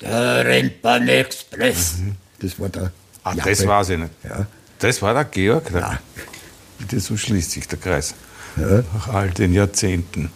der 0.00 0.44
Rennbahn-Express. 0.44 1.96
Das 2.40 2.58
war 2.60 2.68
der 2.68 2.92
Ah, 3.22 3.34
Jappe. 3.34 3.50
das 3.50 3.66
weiß 3.66 3.88
ich 3.90 3.98
nicht. 3.98 4.10
Ja. 4.24 4.46
Das 4.78 5.00
war 5.02 5.14
der 5.14 5.24
Georg. 5.24 5.70
Der, 5.72 5.80
Ja. 5.80 5.98
Bitte, 6.78 7.00
so 7.00 7.16
schließt 7.16 7.50
sich 7.52 7.66
der 7.68 7.78
Kreis. 7.78 8.14
Nach 8.56 9.08
all 9.08 9.30
den 9.30 9.52
Jahrzehnten. 9.52 10.30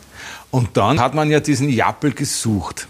Und 0.51 0.77
dann 0.77 0.99
hat 1.01 1.15
man 1.15 1.31
ja 1.31 1.41
diesen 1.41 1.69
Jappel 1.69 2.13
gesucht. 2.13 2.89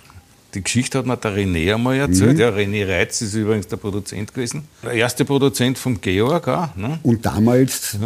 Die 0.55 0.63
Geschichte 0.63 0.99
hat 0.99 1.07
mir 1.07 1.17
der 1.17 1.37
René 1.37 1.75
einmal 1.75 1.97
erzählt. 1.97 2.39
Ja, 2.39 2.49
René 2.51 2.89
Reitz 2.89 3.21
ist 3.23 3.35
übrigens 3.35 3.69
der 3.69 3.77
Produzent 3.77 4.35
gewesen. 4.35 4.65
Der 4.83 4.93
erste 4.93 5.25
Produzent 5.25 5.79
vom 5.79 6.01
Georg 6.01 6.49
auch. 6.49 6.75
Ne? 6.77 6.99
Und 7.03 7.25
damals 7.25 7.97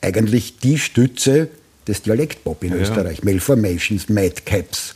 eigentlich 0.00 0.58
die 0.58 0.78
Stütze 0.78 1.48
des 1.86 2.02
Dialektpop 2.02 2.62
in 2.64 2.74
Österreich. 2.74 3.24
Malformations, 3.24 4.08
Madcaps. 4.08 4.94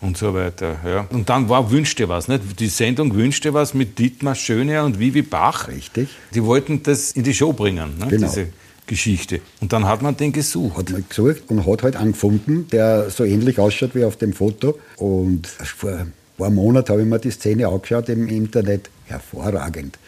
und 0.00 0.16
so 0.18 0.34
weiter. 0.34 0.78
Ja. 0.84 1.06
Und 1.10 1.28
dann 1.30 1.48
war 1.48 1.70
Wünsch 1.70 1.94
dir 1.94 2.08
was, 2.08 2.28
nicht? 2.28 2.60
Die 2.60 2.68
Sendung 2.68 3.14
Wünsch 3.14 3.40
dir 3.40 3.54
was 3.54 3.74
mit 3.74 3.98
Dietmar 3.98 4.34
Schöne 4.34 4.84
und 4.84 4.98
Vivi 4.98 5.22
Bach. 5.22 5.68
Richtig. 5.68 6.08
Die 6.34 6.44
wollten 6.44 6.82
das 6.82 7.12
in 7.12 7.22
die 7.22 7.32
Show 7.34 7.52
bringen, 7.52 7.98
ne? 7.98 8.08
Genau. 8.08 8.26
diese 8.26 8.48
Geschichte. 8.86 9.40
Und 9.60 9.72
dann 9.72 9.86
hat 9.86 10.02
man 10.02 10.16
den 10.16 10.32
gesucht. 10.32 10.76
Hat 10.76 10.90
man 10.90 11.04
gesucht 11.08 11.42
und 11.48 11.66
hat 11.66 11.82
halt 11.82 11.96
einen 11.96 12.12
gefunden, 12.12 12.68
der 12.70 13.10
so 13.10 13.24
ähnlich 13.24 13.58
ausschaut 13.58 13.94
wie 13.94 14.04
auf 14.04 14.16
dem 14.16 14.32
Foto. 14.32 14.78
Und 14.96 15.46
vor 15.46 15.90
ein 15.90 16.12
paar 16.36 16.50
Monaten 16.50 16.90
habe 16.92 17.02
ich 17.02 17.08
mir 17.08 17.18
die 17.18 17.30
Szene 17.30 17.68
angeschaut 17.68 18.08
im 18.08 18.28
Internet. 18.28 18.90
Hervorragend. 19.06 19.98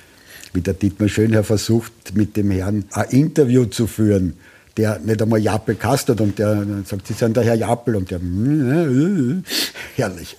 Wie 0.53 0.61
der 0.63 0.75
Dietmar 0.75 1.09
Schönherr 1.09 1.45
versucht, 1.45 1.93
mit 2.15 2.37
dem 2.37 2.51
Herrn 2.51 2.85
ein 2.93 3.11
Interview 3.11 3.67
zu 3.67 3.87
führen, 3.87 4.35
der 4.77 4.99
nicht 4.99 5.21
einmal 5.21 5.39
Jappel 5.41 5.75
kastet 5.75 6.21
und 6.21 6.39
der 6.39 6.65
sagt, 6.85 7.07
Sie 7.07 7.13
sind 7.15 7.37
der 7.37 7.45
Herr 7.45 7.55
Jappel 7.55 7.97
und 7.97 8.11
der, 8.11 8.19
"Mm, 8.19 9.43
herrlich. 9.97 10.37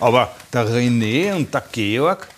Aber 0.00 0.34
der 0.52 0.68
René 0.68 1.34
und 1.34 1.52
der 1.52 1.64
Georg, 1.72 2.28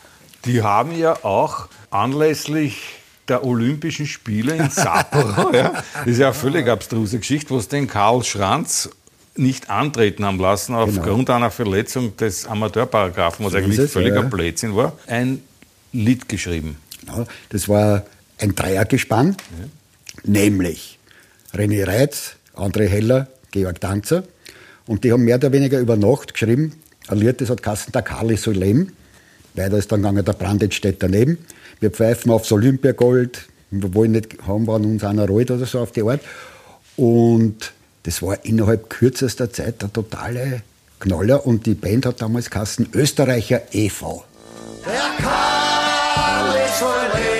die 0.44 0.62
haben 0.62 0.96
ja 0.96 1.16
auch 1.24 1.68
anlässlich 1.90 2.99
der 3.30 3.44
Olympischen 3.44 4.06
Spiele 4.06 4.56
in 4.56 4.68
Sapporo, 4.68 5.52
ja, 5.54 5.82
das 5.94 6.06
ist 6.06 6.18
ja 6.18 6.26
eine 6.26 6.34
völlig 6.34 6.68
abstruse 6.68 7.18
Geschichte, 7.18 7.50
wo 7.50 7.60
sie 7.60 7.68
den 7.68 7.86
Karl 7.86 8.22
Schranz 8.24 8.90
nicht 9.36 9.70
antreten 9.70 10.24
haben 10.24 10.38
lassen 10.38 10.74
aufgrund 10.74 11.30
einer 11.30 11.50
Verletzung 11.50 12.16
des 12.16 12.46
Amateurparagraphen, 12.46 13.46
was 13.46 13.52
Genau. 13.52 13.62
So 13.62 13.72
eigentlich 13.72 13.86
es, 13.86 13.92
völliger 13.92 14.22
ja. 14.22 14.22
Blödsinn 14.22 14.76
war, 14.76 14.92
ein 15.06 15.42
Lied 15.92 16.28
geschrieben. 16.28 16.76
Ja, 17.06 17.24
das 17.48 17.68
war 17.68 18.04
ein 18.38 18.54
Dreiergespann, 18.54 19.36
nämlich 20.24 20.98
René 21.54 21.86
Reitz, 21.86 22.36
André 22.54 22.86
Heller, 22.88 23.28
Georg 23.50 23.80
Danzer. 23.80 24.24
Und 24.86 25.04
die 25.04 25.12
haben 25.12 25.24
mehr 25.24 25.36
oder 25.36 25.52
weniger 25.52 25.78
über 25.78 25.96
Nacht 25.96 26.34
geschrieben, 26.34 26.74
ein 27.08 27.18
Lied, 27.18 27.40
das 27.40 27.50
hat 27.50 27.62
Kassen 27.62 27.92
der 27.92 28.02
Kali 28.02 28.36
soll 28.36 28.54
leben. 28.54 28.92
Weiter 29.54 29.76
ist 29.76 29.90
dann 29.90 30.02
gegangen, 30.02 30.24
der 30.24 30.32
Brandt 30.32 30.74
steht 30.74 31.02
daneben. 31.02 31.38
Wir 31.80 31.90
pfeifen 31.90 32.30
aufs 32.30 32.52
Olympiagold. 32.52 33.46
Wir 33.70 33.94
wollen 33.94 34.12
nicht 34.12 34.36
haben, 34.46 34.66
wann 34.66 34.84
uns 34.84 35.04
einer 35.04 35.26
rollt 35.26 35.50
oder 35.50 35.66
so 35.66 35.80
auf 35.80 35.92
die 35.92 36.02
Art. 36.02 36.20
Und 36.96 37.72
das 38.02 38.22
war 38.22 38.44
innerhalb 38.44 38.90
kürzester 38.90 39.52
Zeit 39.52 39.82
der 39.82 39.92
totale 39.92 40.62
Knaller. 40.98 41.46
Und 41.46 41.66
die 41.66 41.74
Band 41.74 42.06
hat 42.06 42.20
damals 42.20 42.50
Kassen 42.50 42.88
Österreicher 42.92 43.62
e.V. 43.72 44.24
Der 44.84 45.24
Karl 45.24 46.56
ist 46.66 46.78
soll 46.78 47.39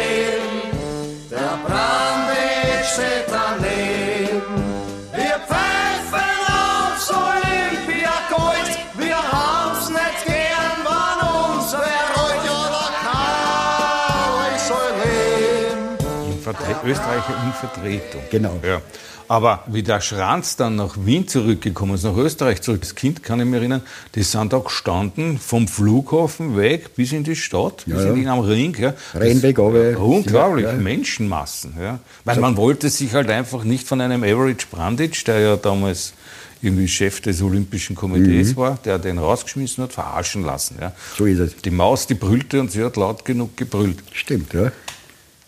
Österreicher 16.84 17.34
in 17.44 17.52
Vertretung. 17.52 18.22
Genau. 18.30 18.60
Ja. 18.66 18.80
Aber 19.28 19.62
wie 19.68 19.84
der 19.84 20.00
Schranz 20.00 20.56
dann 20.56 20.74
nach 20.74 20.96
Wien 21.04 21.28
zurückgekommen 21.28 21.94
ist, 21.94 22.02
nach 22.02 22.16
Österreich 22.16 22.62
zurück, 22.62 22.80
das 22.80 22.96
Kind 22.96 23.22
kann 23.22 23.38
ich 23.38 23.46
mich 23.46 23.60
erinnern, 23.60 23.82
die 24.16 24.24
sind 24.24 24.52
da 24.52 24.58
gestanden 24.58 25.38
vom 25.38 25.68
Flughafen 25.68 26.56
weg 26.56 26.96
bis 26.96 27.12
in 27.12 27.22
die 27.22 27.36
Stadt, 27.36 27.84
bis 27.86 28.02
ja. 28.02 28.12
in 28.12 28.26
am 28.26 28.40
Ring. 28.40 28.74
Ja. 28.76 28.92
Rennweg, 29.14 29.60
aber- 29.60 29.96
Unglaublich, 30.00 30.64
Ja, 30.64 30.72
ja. 30.72 30.78
Menschenmassen. 30.78 31.74
Ja. 31.80 32.00
Weil 32.24 32.40
man 32.40 32.56
wollte 32.56 32.90
sich 32.90 33.14
halt 33.14 33.30
einfach 33.30 33.62
nicht 33.62 33.86
von 33.86 34.00
einem 34.00 34.24
Average 34.24 34.66
Brandic, 34.68 35.24
der 35.24 35.38
ja 35.38 35.56
damals 35.56 36.12
irgendwie 36.60 36.88
Chef 36.88 37.20
des 37.20 37.40
Olympischen 37.40 37.94
Komitees 37.94 38.56
war, 38.56 38.78
der 38.84 38.98
den 38.98 39.18
rausgeschmissen 39.18 39.84
hat, 39.84 39.92
verarschen 39.92 40.44
lassen. 40.44 40.76
Ja. 40.80 40.92
So 41.16 41.24
ist 41.26 41.38
es. 41.38 41.56
Die 41.56 41.70
Maus, 41.70 42.08
die 42.08 42.14
brüllte 42.14 42.60
und 42.60 42.72
sie 42.72 42.82
hat 42.82 42.96
laut 42.96 43.24
genug 43.24 43.56
gebrüllt 43.56 43.98
Stimmt, 44.12 44.52
ja. 44.54 44.72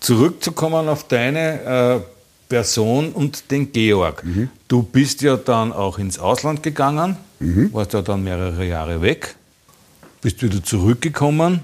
Zurückzukommen 0.03 0.89
auf 0.89 1.09
deine 1.09 1.63
äh, 1.63 2.01
Person 2.49 3.13
und 3.13 3.51
den 3.51 3.73
Georg. 3.73 4.23
Du 4.69 4.83
bist 4.83 5.23
ja 5.23 5.37
dann 5.37 5.73
auch 5.73 5.99
ins 5.99 6.19
Ausland 6.19 6.63
gegangen, 6.63 7.17
warst 7.73 7.95
ja 7.95 8.03
dann 8.03 8.23
mehrere 8.25 8.65
Jahre 8.67 9.01
weg, 9.01 9.37
bist 10.21 10.43
wieder 10.43 10.63
zurückgekommen. 10.63 11.61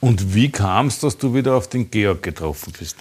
Und 0.00 0.34
wie 0.34 0.50
kam 0.50 0.86
es, 0.86 0.98
dass 0.98 1.18
du 1.18 1.34
wieder 1.34 1.54
auf 1.54 1.68
den 1.68 1.90
Georg 1.90 2.22
getroffen 2.22 2.72
bist? 2.78 2.96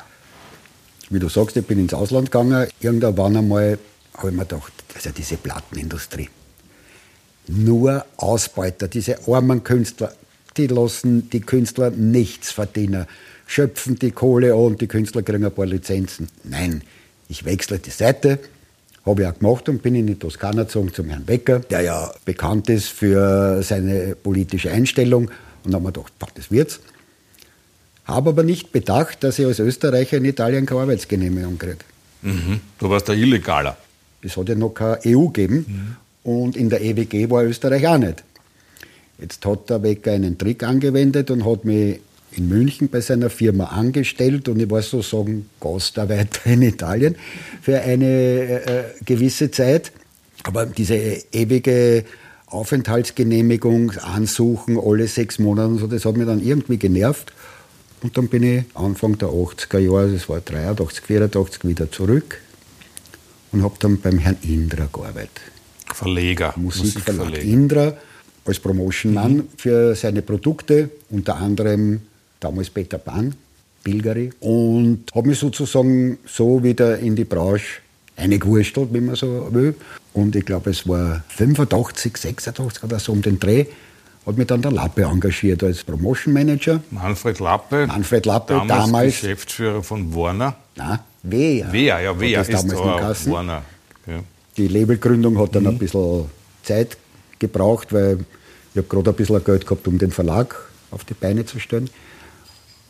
Wie 1.10 1.20
du 1.20 1.30
sagst, 1.30 1.56
ich 1.58 1.66
bin 1.66 1.80
ins 1.80 1.94
Ausland 1.94 2.32
gegangen. 2.32 2.68
Irgendwann 2.80 3.38
einmal 3.38 3.80
habe 4.18 4.30
ich 4.30 4.36
mir 4.36 4.46
gedacht, 4.46 4.74
also 4.94 5.10
diese 5.10 5.38
Plattenindustrie. 5.38 6.30
Nur 7.48 8.06
Ausbeuter, 8.18 8.88
diese 8.88 9.28
armen 9.28 9.64
Künstler, 9.64 10.14
die 10.58 10.68
lassen 10.68 11.30
die 11.30 11.42
Künstler 11.42 11.90
nichts 11.90 12.52
verdienen. 12.52 13.08
Schöpfen 13.52 14.00
die 14.00 14.12
Kohle 14.12 14.54
an 14.54 14.60
und 14.60 14.82
die 14.82 14.88
Künstler 14.88 15.24
kriegen 15.24 15.44
ein 15.44 15.52
paar 15.52 15.66
Lizenzen. 15.66 16.30
Nein, 16.46 16.84
ich 17.28 17.44
wechsle 17.44 17.80
die 17.80 17.90
Seite. 17.90 18.40
Habe 19.06 19.24
ich 19.24 19.28
auch 19.28 19.38
gemacht 19.38 19.68
und 19.68 19.82
bin 19.82 19.94
in 19.94 20.08
die 20.08 20.16
Toskana 20.16 20.64
gezogen 20.64 20.94
zum 20.94 21.10
Herrn 21.10 21.26
Becker, 21.26 21.60
der 21.60 21.82
ja 21.82 22.14
bekannt 22.24 22.70
ist 22.70 22.88
für 22.88 23.62
seine 23.62 24.16
politische 24.16 24.72
Einstellung. 24.72 25.30
Und 25.66 25.74
dann 25.74 25.74
habe 25.74 25.90
ich 25.90 25.98
mir 25.98 26.04
gedacht, 26.04 26.14
boah, 26.18 26.30
das 26.34 26.50
wird's. 26.50 26.80
Habe 28.06 28.30
aber 28.30 28.44
nicht 28.44 28.72
bedacht, 28.72 29.22
dass 29.22 29.38
ich 29.38 29.46
als 29.46 29.60
Österreicher 29.60 30.16
in 30.16 30.24
Italien 30.24 30.66
keine 30.66 30.82
Arbeitsgenehmigung 30.82 31.58
kriege. 31.58 31.80
Mhm. 32.22 32.62
Du 32.80 32.90
warst 32.90 33.10
der 33.10 33.16
Illegaler. 33.16 33.76
Es 34.22 34.38
hat 34.38 34.48
ja 34.48 34.56
noch 34.56 34.70
keine 34.70 35.00
EU 35.06 35.28
gegeben 35.28 35.98
und 36.24 36.56
in 36.56 36.70
der 36.70 36.82
EWG 36.82 37.30
war 37.30 37.44
Österreich 37.44 37.86
auch 37.86 37.98
nicht. 37.98 38.24
Jetzt 39.20 39.46
hat 39.46 39.70
der 39.70 39.84
Wecker 39.84 40.14
einen 40.14 40.38
Trick 40.38 40.64
angewendet 40.64 41.32
und 41.32 41.44
hat 41.44 41.66
mich 41.66 42.00
in 42.34 42.48
München 42.48 42.90
bei 42.90 43.02
seiner 43.02 43.30
Firma 43.30 43.66
angestellt 43.66 44.48
und 44.48 44.60
ich 44.60 44.70
war 44.70 44.82
sozusagen 44.82 45.50
Gastarbeiter 45.60 46.50
in 46.52 46.62
Italien 46.62 47.16
für 47.62 47.82
eine 47.82 48.06
äh, 48.06 48.84
gewisse 49.06 49.52
Zeit. 49.52 49.92
Aber 50.44 50.66
diese 50.66 50.96
ewige 51.32 52.06
Aufenthaltsgenehmigung, 52.48 53.92
Ansuchen 54.00 54.80
alle 54.80 55.08
sechs 55.08 55.40
Monate 55.40 55.68
und 55.70 55.78
so, 55.80 55.88
das 55.88 56.06
hat 56.06 56.18
mich 56.18 56.28
dann 56.28 56.44
irgendwie 56.44 56.78
genervt. 56.78 57.34
Und 58.02 58.18
dann 58.18 58.28
bin 58.30 58.44
ich 58.44 58.64
Anfang 58.74 59.18
der 59.18 59.30
80er 59.30 59.78
Jahre, 59.78 60.12
das 60.12 60.28
war 60.28 60.42
83, 60.42 61.06
84, 61.06 61.66
wieder 61.66 61.92
zurück 61.92 62.40
und 63.52 63.64
habe 63.64 63.76
dann 63.80 64.00
beim 64.00 64.18
Herrn 64.18 64.38
Indra 64.42 64.90
gearbeitet. 64.92 65.42
Verleger, 65.94 66.54
Musikverlag 66.58 67.26
Musikverleger. 67.26 67.44
Indra 67.44 67.98
als 68.46 68.60
Promotion-Mann 68.60 69.50
für 69.58 69.96
seine 69.96 70.22
Produkte, 70.22 70.90
unter 71.10 71.36
anderem 71.36 72.02
damals 72.42 72.70
Peter 72.70 72.98
Pan, 72.98 73.34
Bilgeri, 73.84 74.32
und 74.42 75.06
habe 75.16 75.30
mich 75.30 75.40
sozusagen 75.40 76.18
so 76.26 76.62
wieder 76.62 77.00
in 77.00 77.16
die 77.16 77.24
Branche 77.24 77.80
eingewurstelt, 78.18 78.90
wenn 78.92 79.06
man 79.06 79.16
so 79.16 79.48
will. 79.52 79.76
Und 80.14 80.36
ich 80.36 80.46
glaube, 80.46 80.72
es 80.72 80.86
war 80.88 81.24
85, 81.30 82.18
86 82.18 82.84
oder 82.84 83.00
so 83.00 83.14
um 83.14 83.22
den 83.22 83.40
Dreh, 83.40 83.66
hat 84.26 84.38
mich 84.38 84.48
dann 84.48 84.62
der 84.62 84.72
Lappe 84.72 85.04
engagiert 85.04 85.64
als 85.64 85.84
Promotion 85.84 86.34
Manager. 86.34 86.82
Manfred 86.92 87.40
Lappe, 87.40 87.88
Manfred 87.88 88.26
Lappe, 88.26 88.54
damals, 88.54 88.86
damals- 88.86 89.22
Geschäftsführer 89.22 89.82
von 89.82 90.14
Warner. 90.14 90.56
Na, 90.76 91.04
Wea. 91.24 91.72
Wea, 91.72 92.00
ja, 92.02 92.20
Wea 92.20 92.42
ist 92.42 92.54
damals 92.54 92.82
geheißen. 92.82 93.32
Warner. 93.32 93.62
Ja. 94.06 94.20
Die 94.58 94.68
Labelgründung 94.68 95.40
hat 95.40 95.56
dann 95.56 95.68
ein 95.68 95.78
bisschen 95.78 96.26
Zeit 96.64 96.98
gebraucht, 97.40 97.94
weil 97.94 98.20
ich 98.74 98.78
habe 98.78 98.88
gerade 98.88 99.10
ein 99.12 99.16
bisschen 99.16 99.44
Geld 99.44 99.66
gehabt, 99.66 99.88
um 99.88 99.98
den 99.98 100.12
Verlag 100.12 100.56
auf 100.92 101.04
die 101.04 101.14
Beine 101.14 101.46
zu 101.46 101.60
stellen. 101.60 101.90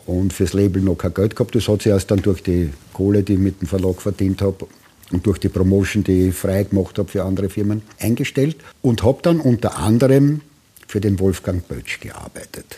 Und 0.06 0.34
fürs 0.34 0.54
Label 0.54 0.82
noch 0.82 0.96
kein 0.96 1.14
Geld 1.14 1.36
gehabt. 1.36 1.56
Das 1.56 1.68
hat 1.68 1.84
sich 1.84 1.92
erst 1.92 2.12
dann 2.12 2.22
durch 2.22 2.42
die 2.44 2.72
Kohle, 2.94 3.24
die 3.24 3.34
ich 3.34 3.40
mit 3.40 3.62
dem 3.62 3.68
Verlag 3.68 4.02
verdient 4.02 4.42
habe 4.42 4.68
und 5.12 5.26
durch 5.26 5.38
die 5.38 5.50
Promotion, 5.50 6.04
die 6.04 6.30
ich 6.30 6.36
frei 6.36 6.64
gemacht 6.64 6.98
habe 6.98 7.10
für 7.10 7.24
andere 7.24 7.50
Firmen, 7.50 7.82
eingestellt. 8.00 8.58
Und 8.82 9.04
habe 9.04 9.20
dann 9.22 9.40
unter 9.40 9.78
anderem 9.78 10.42
für 10.88 11.02
den 11.02 11.20
Wolfgang 11.20 11.68
Bötsch 11.68 12.00
gearbeitet. 12.00 12.78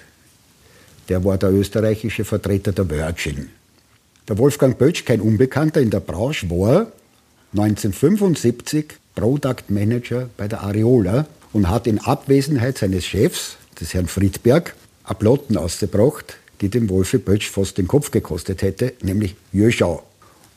Der 1.10 1.24
war 1.24 1.38
der 1.38 1.52
österreichische 1.52 2.26
Vertreter 2.26 2.72
der 2.72 2.90
Virgin. 2.90 3.50
Der 4.28 4.38
Wolfgang 4.38 4.78
Bötsch, 4.78 5.04
kein 5.04 5.20
Unbekannter 5.20 5.82
in 5.82 5.90
der 5.90 6.00
Branche, 6.00 6.50
war 6.50 6.88
1975 7.54 8.94
Product 9.16 9.64
Manager 9.70 10.30
bei 10.38 10.48
der 10.48 10.62
Areola 10.62 11.28
und 11.52 11.70
hat 11.70 11.88
in 11.88 12.00
Abwesenheit 12.00 12.78
seines 12.78 13.06
Chefs, 13.06 13.58
des 13.80 13.94
Herrn 13.94 14.08
Friedberg, 14.08 14.76
eine 15.04 15.16
Plotten 15.16 15.58
ausgebracht, 15.58 16.38
die 16.62 16.70
dem 16.70 16.90
Wolfi 16.90 17.18
Bötsch 17.18 17.50
fast 17.50 17.78
den 17.78 17.88
Kopf 17.88 18.12
gekostet 18.12 18.62
hätte, 18.62 18.94
nämlich 19.02 19.36
Jöschau. 19.52 20.04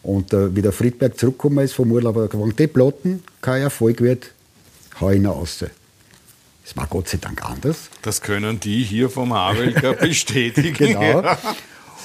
Und 0.02 0.32
äh, 0.32 0.54
wie 0.54 0.62
der 0.62 0.72
Friedberg 0.72 1.18
zurückgekommen 1.18 1.64
ist 1.64 1.72
vom 1.72 1.90
Urlaub, 1.90 2.14
hat 2.16 2.22
er 2.32 2.38
gesagt, 2.38 2.58
die 2.60 2.66
Plotten 2.68 3.22
kein 3.40 3.62
Erfolg 3.62 4.00
wird, 4.00 4.30
hau 5.00 5.10
ihn 5.10 5.26
raus. 5.26 5.64
Es 6.64 6.76
war 6.76 6.86
Gott 6.86 7.08
sei 7.08 7.18
Dank 7.18 7.44
anders. 7.44 7.90
Das 8.02 8.20
können 8.20 8.60
die 8.60 8.82
hier 8.82 9.10
vom 9.10 9.32
Havelka 9.32 9.92
bestätigen. 10.00 10.74
Genau. 10.74 11.22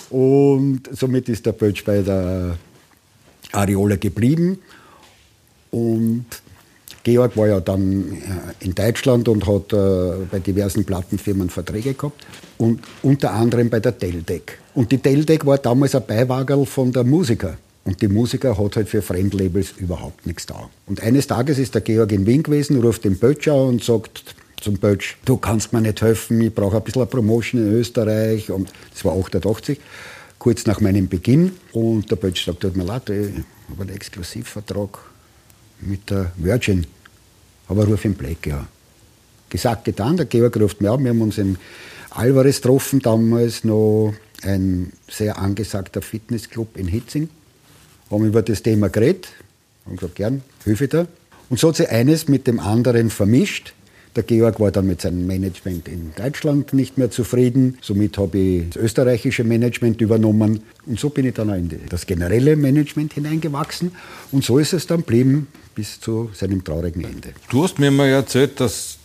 Und 0.09 0.81
somit 0.91 1.29
ist 1.29 1.45
der 1.45 1.53
Bötsch 1.53 1.83
bei 1.83 2.01
der 2.01 2.57
Areola 3.51 3.95
geblieben. 3.95 4.59
Und 5.71 6.25
Georg 7.03 7.35
war 7.35 7.47
ja 7.47 7.59
dann 7.59 8.13
äh, 8.13 8.65
in 8.65 8.75
Deutschland 8.75 9.27
und 9.27 9.47
hat 9.47 9.73
äh, 9.73 10.25
bei 10.29 10.39
diversen 10.39 10.85
Plattenfirmen 10.85 11.49
Verträge 11.49 11.93
gehabt 11.93 12.25
und 12.57 12.81
unter 13.01 13.31
anderem 13.33 13.69
bei 13.69 13.79
der 13.79 13.97
Teldec. 13.97 14.59
Und 14.75 14.91
die 14.91 14.99
Teldec 14.99 15.45
war 15.45 15.57
damals 15.57 15.95
ein 15.95 16.05
Beiwagerl 16.05 16.65
von 16.65 16.91
der 16.91 17.03
Musiker. 17.03 17.57
Und 17.83 18.01
die 18.01 18.07
Musiker 18.07 18.57
hat 18.57 18.75
halt 18.75 18.89
für 18.89 19.01
Fremdlabels 19.01 19.73
überhaupt 19.77 20.27
nichts 20.27 20.45
da. 20.45 20.69
Und 20.85 21.01
eines 21.01 21.25
Tages 21.25 21.57
ist 21.57 21.73
der 21.73 21.81
Georg 21.81 22.11
in 22.11 22.27
Wien 22.27 22.43
gewesen, 22.43 22.79
ruft 22.79 23.03
den 23.03 23.17
Böttcher 23.17 23.55
und 23.55 23.83
sagt 23.83 24.35
zum 24.61 24.75
Böttch, 24.75 25.17
du 25.25 25.37
kannst 25.37 25.73
mir 25.73 25.81
nicht 25.81 26.01
helfen, 26.01 26.39
ich 26.41 26.53
brauche 26.53 26.77
ein 26.77 26.83
bisschen 26.83 27.01
eine 27.01 27.09
Promotion 27.09 27.61
in 27.61 27.73
Österreich. 27.73 28.51
Und 28.51 28.71
das 28.93 29.03
war 29.03 29.17
88, 29.17 29.79
kurz 30.37 30.67
nach 30.67 30.79
meinem 30.79 31.07
Beginn. 31.07 31.53
Und 31.73 32.11
der 32.11 32.17
Böttch 32.17 32.45
sagt, 32.45 32.59
tut 32.59 32.77
mir 32.77 32.83
leid, 32.83 33.09
ich 33.09 33.31
habe 33.71 33.81
einen 33.81 33.95
Exklusivvertrag 33.95 35.10
mit 35.81 36.09
der 36.09 36.31
Virgin. 36.37 36.85
Aber 37.67 37.85
ruf 37.85 38.05
ihn 38.05 38.13
Black, 38.13 38.47
ja. 38.47 38.67
Gesagt, 39.49 39.85
getan, 39.85 40.17
der 40.17 40.25
Georg 40.25 40.57
ruft 40.57 40.81
mir 40.81 40.91
an, 40.91 41.03
wir 41.03 41.09
haben 41.09 41.21
uns 41.21 41.37
in 41.37 41.57
Alvarez 42.11 42.57
getroffen, 42.57 42.99
damals 42.99 43.63
noch 43.63 44.13
ein 44.43 44.93
sehr 45.09 45.37
angesagter 45.37 46.01
Fitnessclub 46.01 46.77
in 46.77 46.87
Hitzing 46.87 47.29
haben 48.11 48.25
über 48.25 48.41
das 48.41 48.61
Thema 48.61 48.89
geredet, 48.89 49.29
haben 49.85 49.95
gesagt, 49.95 50.15
gern, 50.15 50.41
hilfe 50.65 50.87
da. 50.87 51.07
Und 51.49 51.59
so 51.59 51.69
hat 51.69 51.77
sich 51.77 51.89
eines 51.89 52.27
mit 52.27 52.47
dem 52.47 52.59
anderen 52.59 53.09
vermischt. 53.09 53.73
Der 54.15 54.23
Georg 54.23 54.59
war 54.59 54.71
dann 54.71 54.87
mit 54.87 55.01
seinem 55.01 55.25
Management 55.25 55.87
in 55.87 56.11
Deutschland 56.17 56.73
nicht 56.73 56.97
mehr 56.97 57.11
zufrieden. 57.11 57.77
Somit 57.81 58.17
habe 58.17 58.37
ich 58.37 58.69
das 58.69 58.83
österreichische 58.83 59.45
Management 59.45 60.01
übernommen. 60.01 60.63
Und 60.85 60.99
so 60.99 61.09
bin 61.09 61.25
ich 61.25 61.33
dann 61.33 61.49
auch 61.49 61.55
in 61.55 61.69
das 61.89 62.05
generelle 62.05 62.57
Management 62.57 63.13
hineingewachsen. 63.13 63.93
Und 64.33 64.43
so 64.43 64.59
ist 64.59 64.73
es 64.73 64.87
dann 64.87 64.99
geblieben 64.99 65.47
bis 65.75 65.99
zu 65.99 66.29
seinem 66.33 66.63
traurigen 66.63 67.03
Ende. 67.03 67.33
Du 67.49 67.63
hast 67.63 67.79
mir 67.79 67.91
mal 67.91 68.07
erzählt, 68.07 68.59
dass 68.59 68.97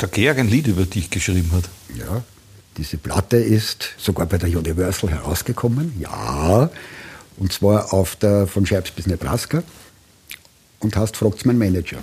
der 0.00 0.08
Georg 0.08 0.38
ein 0.38 0.48
Lied 0.48 0.66
über 0.66 0.84
dich 0.84 1.10
geschrieben 1.10 1.50
hat. 1.52 1.64
Ja, 1.98 2.22
diese 2.76 2.98
Platte 2.98 3.38
ist 3.38 3.94
sogar 3.96 4.26
bei 4.26 4.38
der 4.38 4.48
Universal 4.48 5.10
herausgekommen. 5.10 5.94
Ja, 5.98 6.70
und 7.38 7.52
zwar 7.52 7.92
auf 7.92 8.16
der 8.16 8.46
von 8.46 8.66
Scheibs 8.66 8.90
bis 8.90 9.06
Nebraska. 9.06 9.62
Und 10.80 10.96
hast 10.96 11.16
fragt's 11.16 11.44
mein 11.44 11.58
Manager. 11.58 11.98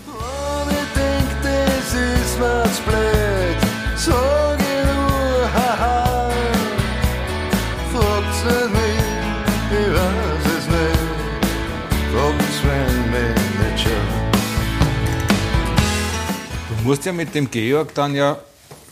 Musst 16.84 17.06
ja 17.06 17.13
mit 17.13 17.34
dem 17.36 17.50
Georg 17.50 17.93
dann 17.93 18.15
ja 18.15 18.39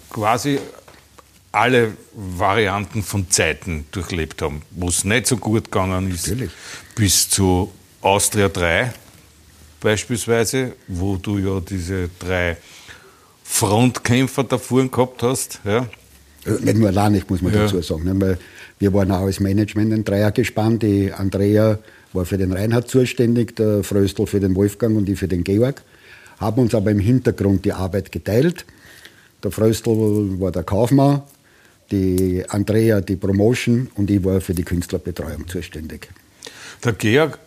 quasi 0.10 0.60
alle 1.52 1.94
Varianten 2.14 3.04
von 3.04 3.30
Zeiten 3.30 3.86
durchlebt 3.92 4.42
haben, 4.42 4.62
wo 4.72 4.88
es 4.88 5.04
nicht 5.04 5.28
so 5.28 5.38
gut 5.38 5.66
gegangen 5.66 6.10
ist. 6.12 6.28
Natürlich. 6.28 6.52
Bis 6.96 7.30
zu 7.30 7.72
Austria 8.02 8.48
3 8.50 8.94
beispielsweise, 9.82 10.74
wo 10.88 11.18
du 11.18 11.38
ja 11.40 11.60
diese 11.60 12.10
drei 12.20 12.58
Frontkämpfer 13.44 14.44
da 14.44 14.58
vorne 14.58 14.90
gehabt 14.90 15.24
hast. 15.24 15.60
Ja. 15.66 15.88
Äh, 16.46 16.52
Nicht 16.64 16.78
nur 16.78 16.88
allein, 16.90 17.16
ich 17.16 17.30
muss 17.30 17.42
man 17.42 17.54
Ja. 17.54 17.64
dazu 17.64 17.82
sagen. 17.82 18.04
ne, 18.06 18.14
weil 18.20 18.38
wir 18.80 18.94
waren 18.94 19.12
auch 19.12 19.22
als 19.26 19.40
Management 19.40 19.94
ein 19.94 20.04
Dreier 20.04 20.32
gespannt. 20.32 20.84
Die 20.84 21.12
Andrea 21.12 21.80
war 22.14 22.26
für 22.26 22.38
den 22.38 22.52
Reinhard 22.54 22.90
zuständig, 22.90 23.56
der 23.56 23.84
Fröstl 23.84 24.26
für 24.26 24.40
den 24.40 24.56
Wolfgang 24.56 24.96
und 24.98 25.10
ich 25.10 25.20
für 25.20 25.28
den 25.28 25.44
Georg. 25.44 25.82
Haben 26.42 26.64
uns 26.64 26.76
aber 26.76 26.90
im 26.92 27.00
Hintergrund 27.00 27.64
die 27.66 27.72
Arbeit 27.72 28.12
geteilt. 28.12 28.66
Der 29.44 29.52
Fröstl 29.52 30.40
war 30.40 30.52
der 30.52 30.64
Kaufmann, 30.64 31.22
die 31.92 32.44
Andrea 32.50 33.00
die 33.00 33.16
Promotion 33.16 33.92
und 33.96 34.10
ich 34.10 34.24
war 34.24 34.42
für 34.42 34.56
die 34.56 34.64
Künstlerbetreuung 34.64 35.48
zuständig. 35.48 36.10
Der 36.84 36.94
Georg, 36.94 37.38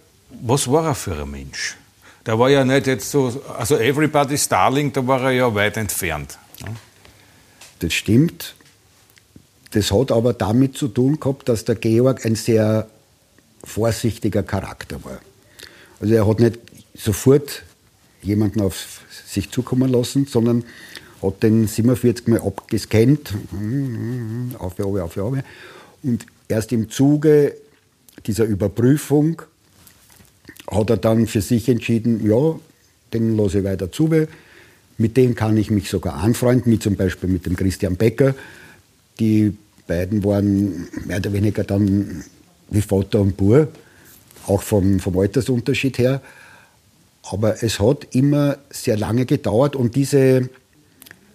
was 0.43 0.71
war 0.71 0.87
er 0.87 0.95
für 0.95 1.21
ein 1.21 1.31
Mensch? 1.31 1.77
Der 2.25 2.39
war 2.39 2.49
ja 2.49 2.65
nicht 2.65 2.87
jetzt 2.87 3.11
so, 3.11 3.43
also 3.59 3.77
Everybody's 3.77 4.49
Darling, 4.49 4.93
da 4.93 5.05
war 5.07 5.23
er 5.25 5.33
ja 5.33 5.55
weit 5.55 5.77
entfernt. 5.77 6.39
Das 7.81 7.93
stimmt. 7.93 8.55
Das 9.73 9.91
hat 9.91 10.13
aber 10.13 10.33
damit 10.33 10.77
zu 10.77 10.87
tun 10.87 11.19
gehabt, 11.19 11.49
dass 11.49 11.65
der 11.65 11.75
Georg 11.75 12.25
ein 12.25 12.37
sehr 12.37 12.89
vorsichtiger 13.65 14.45
Charakter 14.45 15.03
war. 15.03 15.21
Also 16.01 16.15
er 16.15 16.29
hat 16.29 16.39
nicht 16.39 16.61
sofort 16.95 17.65
jemanden 18.25 18.61
auf 18.61 19.01
sich 19.27 19.51
zukommen 19.51 19.91
lassen, 19.91 20.27
sondern 20.27 20.65
hat 21.23 21.43
den 21.43 21.67
47 21.67 22.29
Mal 22.29 22.41
abgescannt, 22.41 23.35
auf, 24.59 24.79
auf, 24.79 25.01
auf, 25.01 25.17
auf. 25.17 25.39
Und 26.03 26.27
erst 26.49 26.73
im 26.73 26.91
Zuge 26.91 27.55
dieser 28.27 28.45
Überprüfung 28.45 29.43
hat 30.71 30.91
er 30.91 30.97
dann 30.97 31.27
für 31.27 31.41
sich 31.41 31.69
entschieden, 31.69 32.27
ja, 32.27 32.59
den 33.13 33.37
lasse 33.37 33.59
ich 33.59 33.65
weiter 33.65 33.91
zu. 33.91 34.11
Mit 34.97 35.17
dem 35.17 35.35
kann 35.35 35.57
ich 35.57 35.71
mich 35.71 35.89
sogar 35.89 36.15
anfreunden, 36.15 36.71
wie 36.73 36.79
zum 36.79 36.97
Beispiel 36.97 37.29
mit 37.29 37.47
dem 37.47 37.57
Christian 37.57 37.97
Becker. 37.97 38.35
Die 39.19 39.57
beiden 39.87 40.25
waren 40.25 40.89
mehr 41.05 41.19
oder 41.19 41.33
weniger 41.33 41.65
dann 41.65 42.25
wie 42.71 42.81
Vater 42.81 43.21
und 43.21 43.37
Bur, 43.37 43.69
auch 44.47 44.63
vom, 44.63 45.01
vom 45.01 45.19
Altersunterschied 45.19 45.99
her. 45.99 46.23
Aber 47.31 47.63
es 47.63 47.81
hat 47.81 48.15
immer 48.15 48.59
sehr 48.71 48.97
lange 48.97 49.25
gedauert 49.25 49.77
und 49.77 49.97
diese 49.97 50.49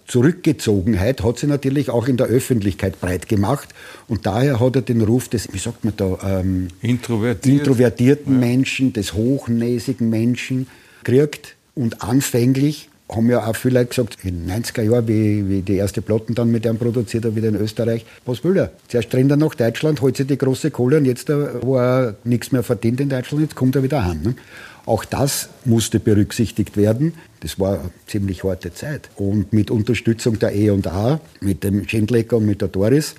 Zurückgezogenheit 0.09 1.23
hat 1.23 1.37
sie 1.37 1.47
natürlich 1.47 1.89
auch 1.89 2.07
in 2.07 2.17
der 2.17 2.27
Öffentlichkeit 2.27 2.99
breit 2.99 3.29
gemacht. 3.29 3.69
Und 4.07 4.25
daher 4.25 4.59
hat 4.59 4.75
er 4.75 4.81
den 4.81 5.01
Ruf 5.01 5.29
des, 5.29 5.53
wie 5.53 5.59
sagt 5.59 5.85
man 5.85 5.93
da, 5.95 6.17
ähm, 6.23 6.69
Introvertiert. 6.81 7.59
introvertierten 7.59 8.39
Menschen, 8.39 8.91
des 8.91 9.13
hochnäsigen 9.13 10.09
Menschen 10.09 10.67
gekriegt. 11.03 11.55
Und 11.75 12.01
anfänglich 12.01 12.88
haben 13.09 13.29
ja 13.29 13.45
auch 13.45 13.55
viele 13.55 13.79
Leute 13.79 13.89
gesagt, 13.89 14.17
in 14.23 14.47
den 14.47 14.63
90er 14.63 14.83
Jahren, 14.83 15.07
wie, 15.07 15.49
wie 15.49 15.61
die 15.61 15.75
erste 15.75 16.01
Platten 16.01 16.35
dann 16.35 16.51
mit 16.51 16.67
einem 16.67 16.77
produziert 16.77 17.25
hat, 17.25 17.35
wieder 17.35 17.47
in 17.47 17.55
Österreich, 17.55 18.05
was 18.25 18.43
will 18.43 18.55
er? 18.57 18.71
Zuerst 18.87 19.13
rennt 19.13 19.31
er 19.31 19.37
nach 19.37 19.55
Deutschland, 19.55 20.01
holt 20.01 20.15
sich 20.17 20.27
die 20.27 20.37
große 20.37 20.69
Kohle 20.71 20.97
und 20.97 21.05
jetzt, 21.05 21.29
äh, 21.29 21.61
wo 21.63 21.77
er 21.77 22.15
nichts 22.23 22.51
mehr 22.51 22.63
verdient 22.63 22.99
in 23.01 23.09
Deutschland, 23.09 23.43
jetzt 23.43 23.55
kommt 23.55 23.75
er 23.75 23.83
wieder 23.83 24.05
heim. 24.05 24.21
Ne? 24.21 24.35
Auch 24.85 25.05
das 25.05 25.49
musste 25.65 25.99
berücksichtigt 25.99 26.77
werden. 26.77 27.13
Das 27.41 27.59
war 27.59 27.79
eine 27.79 27.89
ziemlich 28.07 28.43
harte 28.43 28.73
Zeit. 28.73 29.09
Und 29.15 29.53
mit 29.53 29.71
Unterstützung 29.71 30.39
der 30.39 30.53
E&A, 30.55 31.19
mit 31.41 31.63
dem 31.63 31.87
Schindlecker 31.87 32.37
und 32.37 32.45
mit 32.45 32.61
der 32.61 32.69
Doris, 32.69 33.15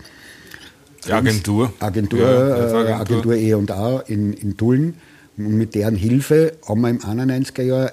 Die 1.07 1.13
Agentur. 1.13 1.73
Agentur, 1.81 2.21
Ja, 2.21 2.49
äh, 2.49 2.93
Agentur. 2.93 3.33
Agentur 3.33 3.35
E&A 3.37 4.01
in, 4.07 4.33
in 4.35 4.57
Tulln. 4.57 4.95
Und 5.37 5.57
mit 5.57 5.75
deren 5.75 5.97
Hilfe 5.97 6.53
haben 6.69 6.81
wir 6.83 6.91
im 6.91 6.99
91er 6.99 7.63
Jahr 7.63 7.93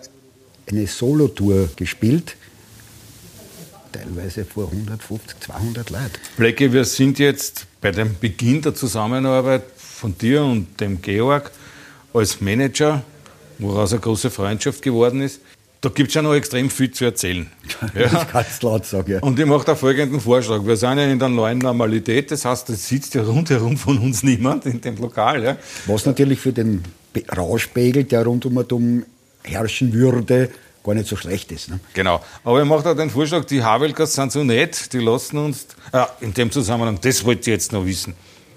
eine 0.70 0.88
Solotour 0.88 1.70
gespielt. 1.76 2.36
Teilweise 3.92 4.46
vor 4.46 4.70
150, 4.72 5.40
200 5.40 5.90
Leuten. 5.90 6.12
Blackie, 6.36 6.72
wir 6.72 6.86
sind 6.86 7.20
jetzt 7.20 7.66
bei 7.82 7.92
dem 7.92 8.16
Beginn 8.20 8.62
der 8.62 8.76
Zusammenarbeit 8.76 9.64
von 9.78 10.18
dir 10.18 10.44
und 10.44 10.80
dem 10.80 11.02
Georg 11.02 11.52
als 12.14 12.42
Manager, 12.42 13.04
woraus 13.60 13.94
eine 13.94 14.02
große 14.02 14.30
Freundschaft 14.30 14.82
geworden 14.82 15.22
ist. 15.22 15.42
Da 15.82 15.90
gibt 15.90 16.10
es 16.10 16.16
ja 16.16 16.22
noch 16.22 16.34
extrem 16.34 16.70
viel 16.70 16.92
zu 16.92 17.06
erzählen. 17.06 17.48
Das 17.94 18.28
kannst 18.28 18.64
du 18.64 18.68
laut 18.68 18.86
sagen, 18.86 19.12
ja. 19.12 19.20
Und 19.20 19.40
ich 19.40 19.46
mache 19.46 19.66
da 19.66 19.76
folgenden 19.76 20.20
Vorschlag. 20.20 20.66
Wir 20.66 20.76
sind 20.76 20.98
ja 20.98 21.06
in 21.06 21.20
der 21.20 21.30
neuen 21.30 21.60
Normalität, 21.60 22.32
das 22.32 22.46
heißt, 22.46 22.70
es 22.72 22.88
sitzt 22.88 23.14
ja 23.14 23.24
rundherum 23.24 23.78
von 23.78 23.98
uns 24.00 24.24
niemand 24.24 24.66
in 24.66 24.82
dem 24.82 24.98
Lokal. 24.98 25.44
Ja. 25.44 25.58
Was 25.86 26.06
natürlich 26.06 26.40
für 26.40 26.52
den 26.52 26.84
Rauschpegel, 27.36 28.04
der 28.06 28.26
rund 28.26 28.46
um 28.46 28.58
und 28.58 28.72
um 28.74 29.06
herrschen 29.48 29.94
würde, 29.94 30.50
gar 30.84 30.96
nicht 30.96 31.08
so 31.08 31.16
schlecht 31.16 31.52
ist. 31.52 31.70
Ne? 31.70 31.80
Genau. 31.94 32.24
Aber 32.44 32.62
ich 32.62 32.68
mache 32.68 32.84
da 32.84 32.94
den 32.94 33.10
Vorschlag, 33.10 33.46
die 33.46 33.62
Havelkers 33.62 34.14
sind 34.14 34.32
so 34.32 34.44
nett, 34.44 34.94
die 34.94 35.00
lassen 35.00 35.38
uns, 35.38 35.68
äh, 35.92 36.06
in 36.22 36.34
dem 36.34 36.52
Zusammenhang, 36.52 37.00
das 37.02 37.24
wollt 37.26 37.46
ihr 37.48 37.54
jetzt 37.54 37.72
noch 37.74 37.86
wissen. 37.86 38.14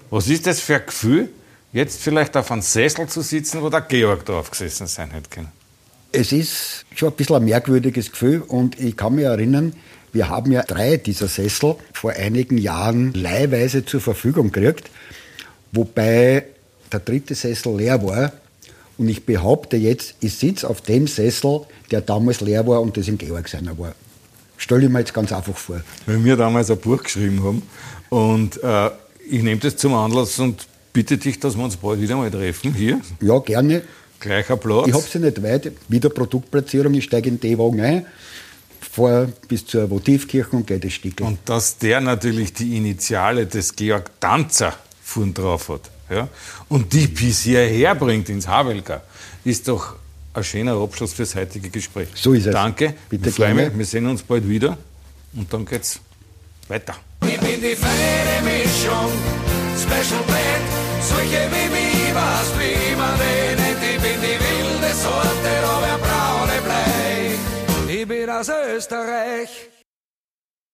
Was 0.09 0.27
ist 0.27 0.47
das 0.47 0.59
für 0.59 0.75
ein 0.75 0.85
Gefühl, 0.85 1.29
jetzt 1.73 2.01
vielleicht 2.01 2.35
auf 2.37 2.51
einem 2.51 2.61
Sessel 2.61 3.07
zu 3.07 3.21
sitzen, 3.21 3.61
wo 3.61 3.69
der 3.69 3.81
Georg 3.81 4.25
drauf 4.25 4.51
gesessen 4.51 4.87
sein 4.87 5.11
hätte 5.11 5.29
können? 5.29 5.51
Es 6.11 6.31
ist 6.31 6.85
schon 6.95 7.09
ein 7.09 7.15
bisschen 7.15 7.37
ein 7.37 7.45
merkwürdiges 7.45 8.11
Gefühl 8.11 8.41
und 8.41 8.79
ich 8.79 8.97
kann 8.97 9.15
mich 9.15 9.25
erinnern, 9.25 9.73
wir 10.13 10.27
haben 10.27 10.51
ja 10.51 10.63
drei 10.63 10.97
dieser 10.97 11.29
Sessel 11.29 11.75
vor 11.93 12.11
einigen 12.11 12.57
Jahren 12.57 13.13
leihweise 13.13 13.85
zur 13.85 14.01
Verfügung 14.01 14.51
gekriegt, 14.51 14.89
wobei 15.71 16.45
der 16.91 16.99
dritte 16.99 17.33
Sessel 17.35 17.77
leer 17.77 18.05
war. 18.05 18.33
Und 18.97 19.09
ich 19.09 19.25
behaupte 19.25 19.77
jetzt, 19.77 20.15
ich 20.19 20.35
sitze 20.35 20.69
auf 20.69 20.81
dem 20.81 21.07
Sessel, 21.07 21.61
der 21.89 22.01
damals 22.01 22.41
leer 22.41 22.65
war 22.67 22.81
und 22.81 22.97
das 22.97 23.07
in 23.07 23.17
Georg 23.17 23.47
seiner 23.47 23.77
war. 23.77 23.95
Stell 24.57 24.83
ich 24.83 24.89
mir 24.89 24.99
jetzt 24.99 25.13
ganz 25.13 25.31
einfach 25.31 25.57
vor. 25.57 25.81
Weil 26.05 26.23
wir 26.23 26.35
damals 26.35 26.69
ein 26.69 26.77
Buch 26.77 27.01
geschrieben 27.01 27.43
haben 27.43 27.63
und 28.09 28.61
äh, 28.63 28.91
ich 29.27 29.41
nehme 29.41 29.59
das 29.59 29.77
zum 29.77 29.93
Anlass 29.93 30.37
und 30.39 30.67
bitte 30.93 31.17
dich, 31.17 31.39
dass 31.39 31.57
wir 31.57 31.63
uns 31.63 31.77
bald 31.77 32.01
wieder 32.01 32.15
mal 32.15 32.29
treffen 32.29 32.73
hier. 32.73 33.01
Ja, 33.21 33.39
gerne. 33.39 33.81
Gleicher 34.19 34.57
Platz. 34.57 34.87
Ich 34.87 34.93
habe 34.93 35.03
sie 35.03 35.19
nicht 35.19 35.41
weit. 35.41 35.71
Wieder 35.87 36.09
Produktplatzierung, 36.09 36.93
ich 36.93 37.05
steige 37.05 37.29
in 37.29 37.39
den 37.39 37.57
Wagen 37.57 37.81
ein, 37.81 38.05
fahre 38.79 39.33
bis 39.47 39.65
zur 39.65 39.89
Votivkirche 39.89 40.55
und 40.55 40.67
gehe 40.67 40.79
das 40.79 40.93
Stück. 40.93 41.21
Und 41.21 41.39
dass 41.45 41.77
der 41.77 42.01
natürlich 42.01 42.53
die 42.53 42.77
Initiale 42.77 43.47
des 43.47 43.75
Georg 43.75 44.11
Danzer 44.19 44.75
vorn 45.01 45.33
drauf 45.33 45.69
hat 45.69 45.90
ja, 46.11 46.27
und 46.69 46.91
die 46.91 47.07
bis 47.07 47.41
hierher 47.41 47.95
bringt 47.95 48.29
ins 48.29 48.47
Havelka, 48.47 49.01
ist 49.43 49.67
doch 49.67 49.95
ein 50.33 50.43
schöner 50.43 50.75
Abschluss 50.75 51.13
fürs 51.13 51.35
heutige 51.35 51.69
Gespräch. 51.69 52.09
So 52.15 52.33
ist 52.33 52.45
es. 52.45 52.53
Danke, 52.53 52.93
Bitte 53.09 53.31
gerne. 53.31 53.71
Wir 53.75 53.85
sehen 53.85 54.07
uns 54.07 54.21
bald 54.23 54.47
wieder 54.47 54.77
und 55.33 55.51
dann 55.51 55.65
geht's 55.65 55.99
weiter. 56.67 56.95
Ich 57.25 57.39
bin 57.39 57.61
die 57.61 57.75
feine 57.75 58.41
Mischung, 58.43 59.11
Special 59.77 60.23
Blend, 60.27 60.69
solche 61.01 61.47
wie 61.51 61.69
mich, 61.69 62.13
was 62.13 62.51
wie 62.59 62.95
man 62.95 63.17
den 63.17 63.55
nennt. 63.57 63.83
Ich 63.83 64.01
bin 64.01 64.21
die 64.21 64.37
wilde 64.39 64.93
Sorte, 64.95 65.51
aber 65.63 65.97
braune 65.97 66.61
Blei. 66.65 67.93
Ich 67.93 68.07
bin 68.07 68.29
aus 68.29 68.49
Österreich, 68.49 69.49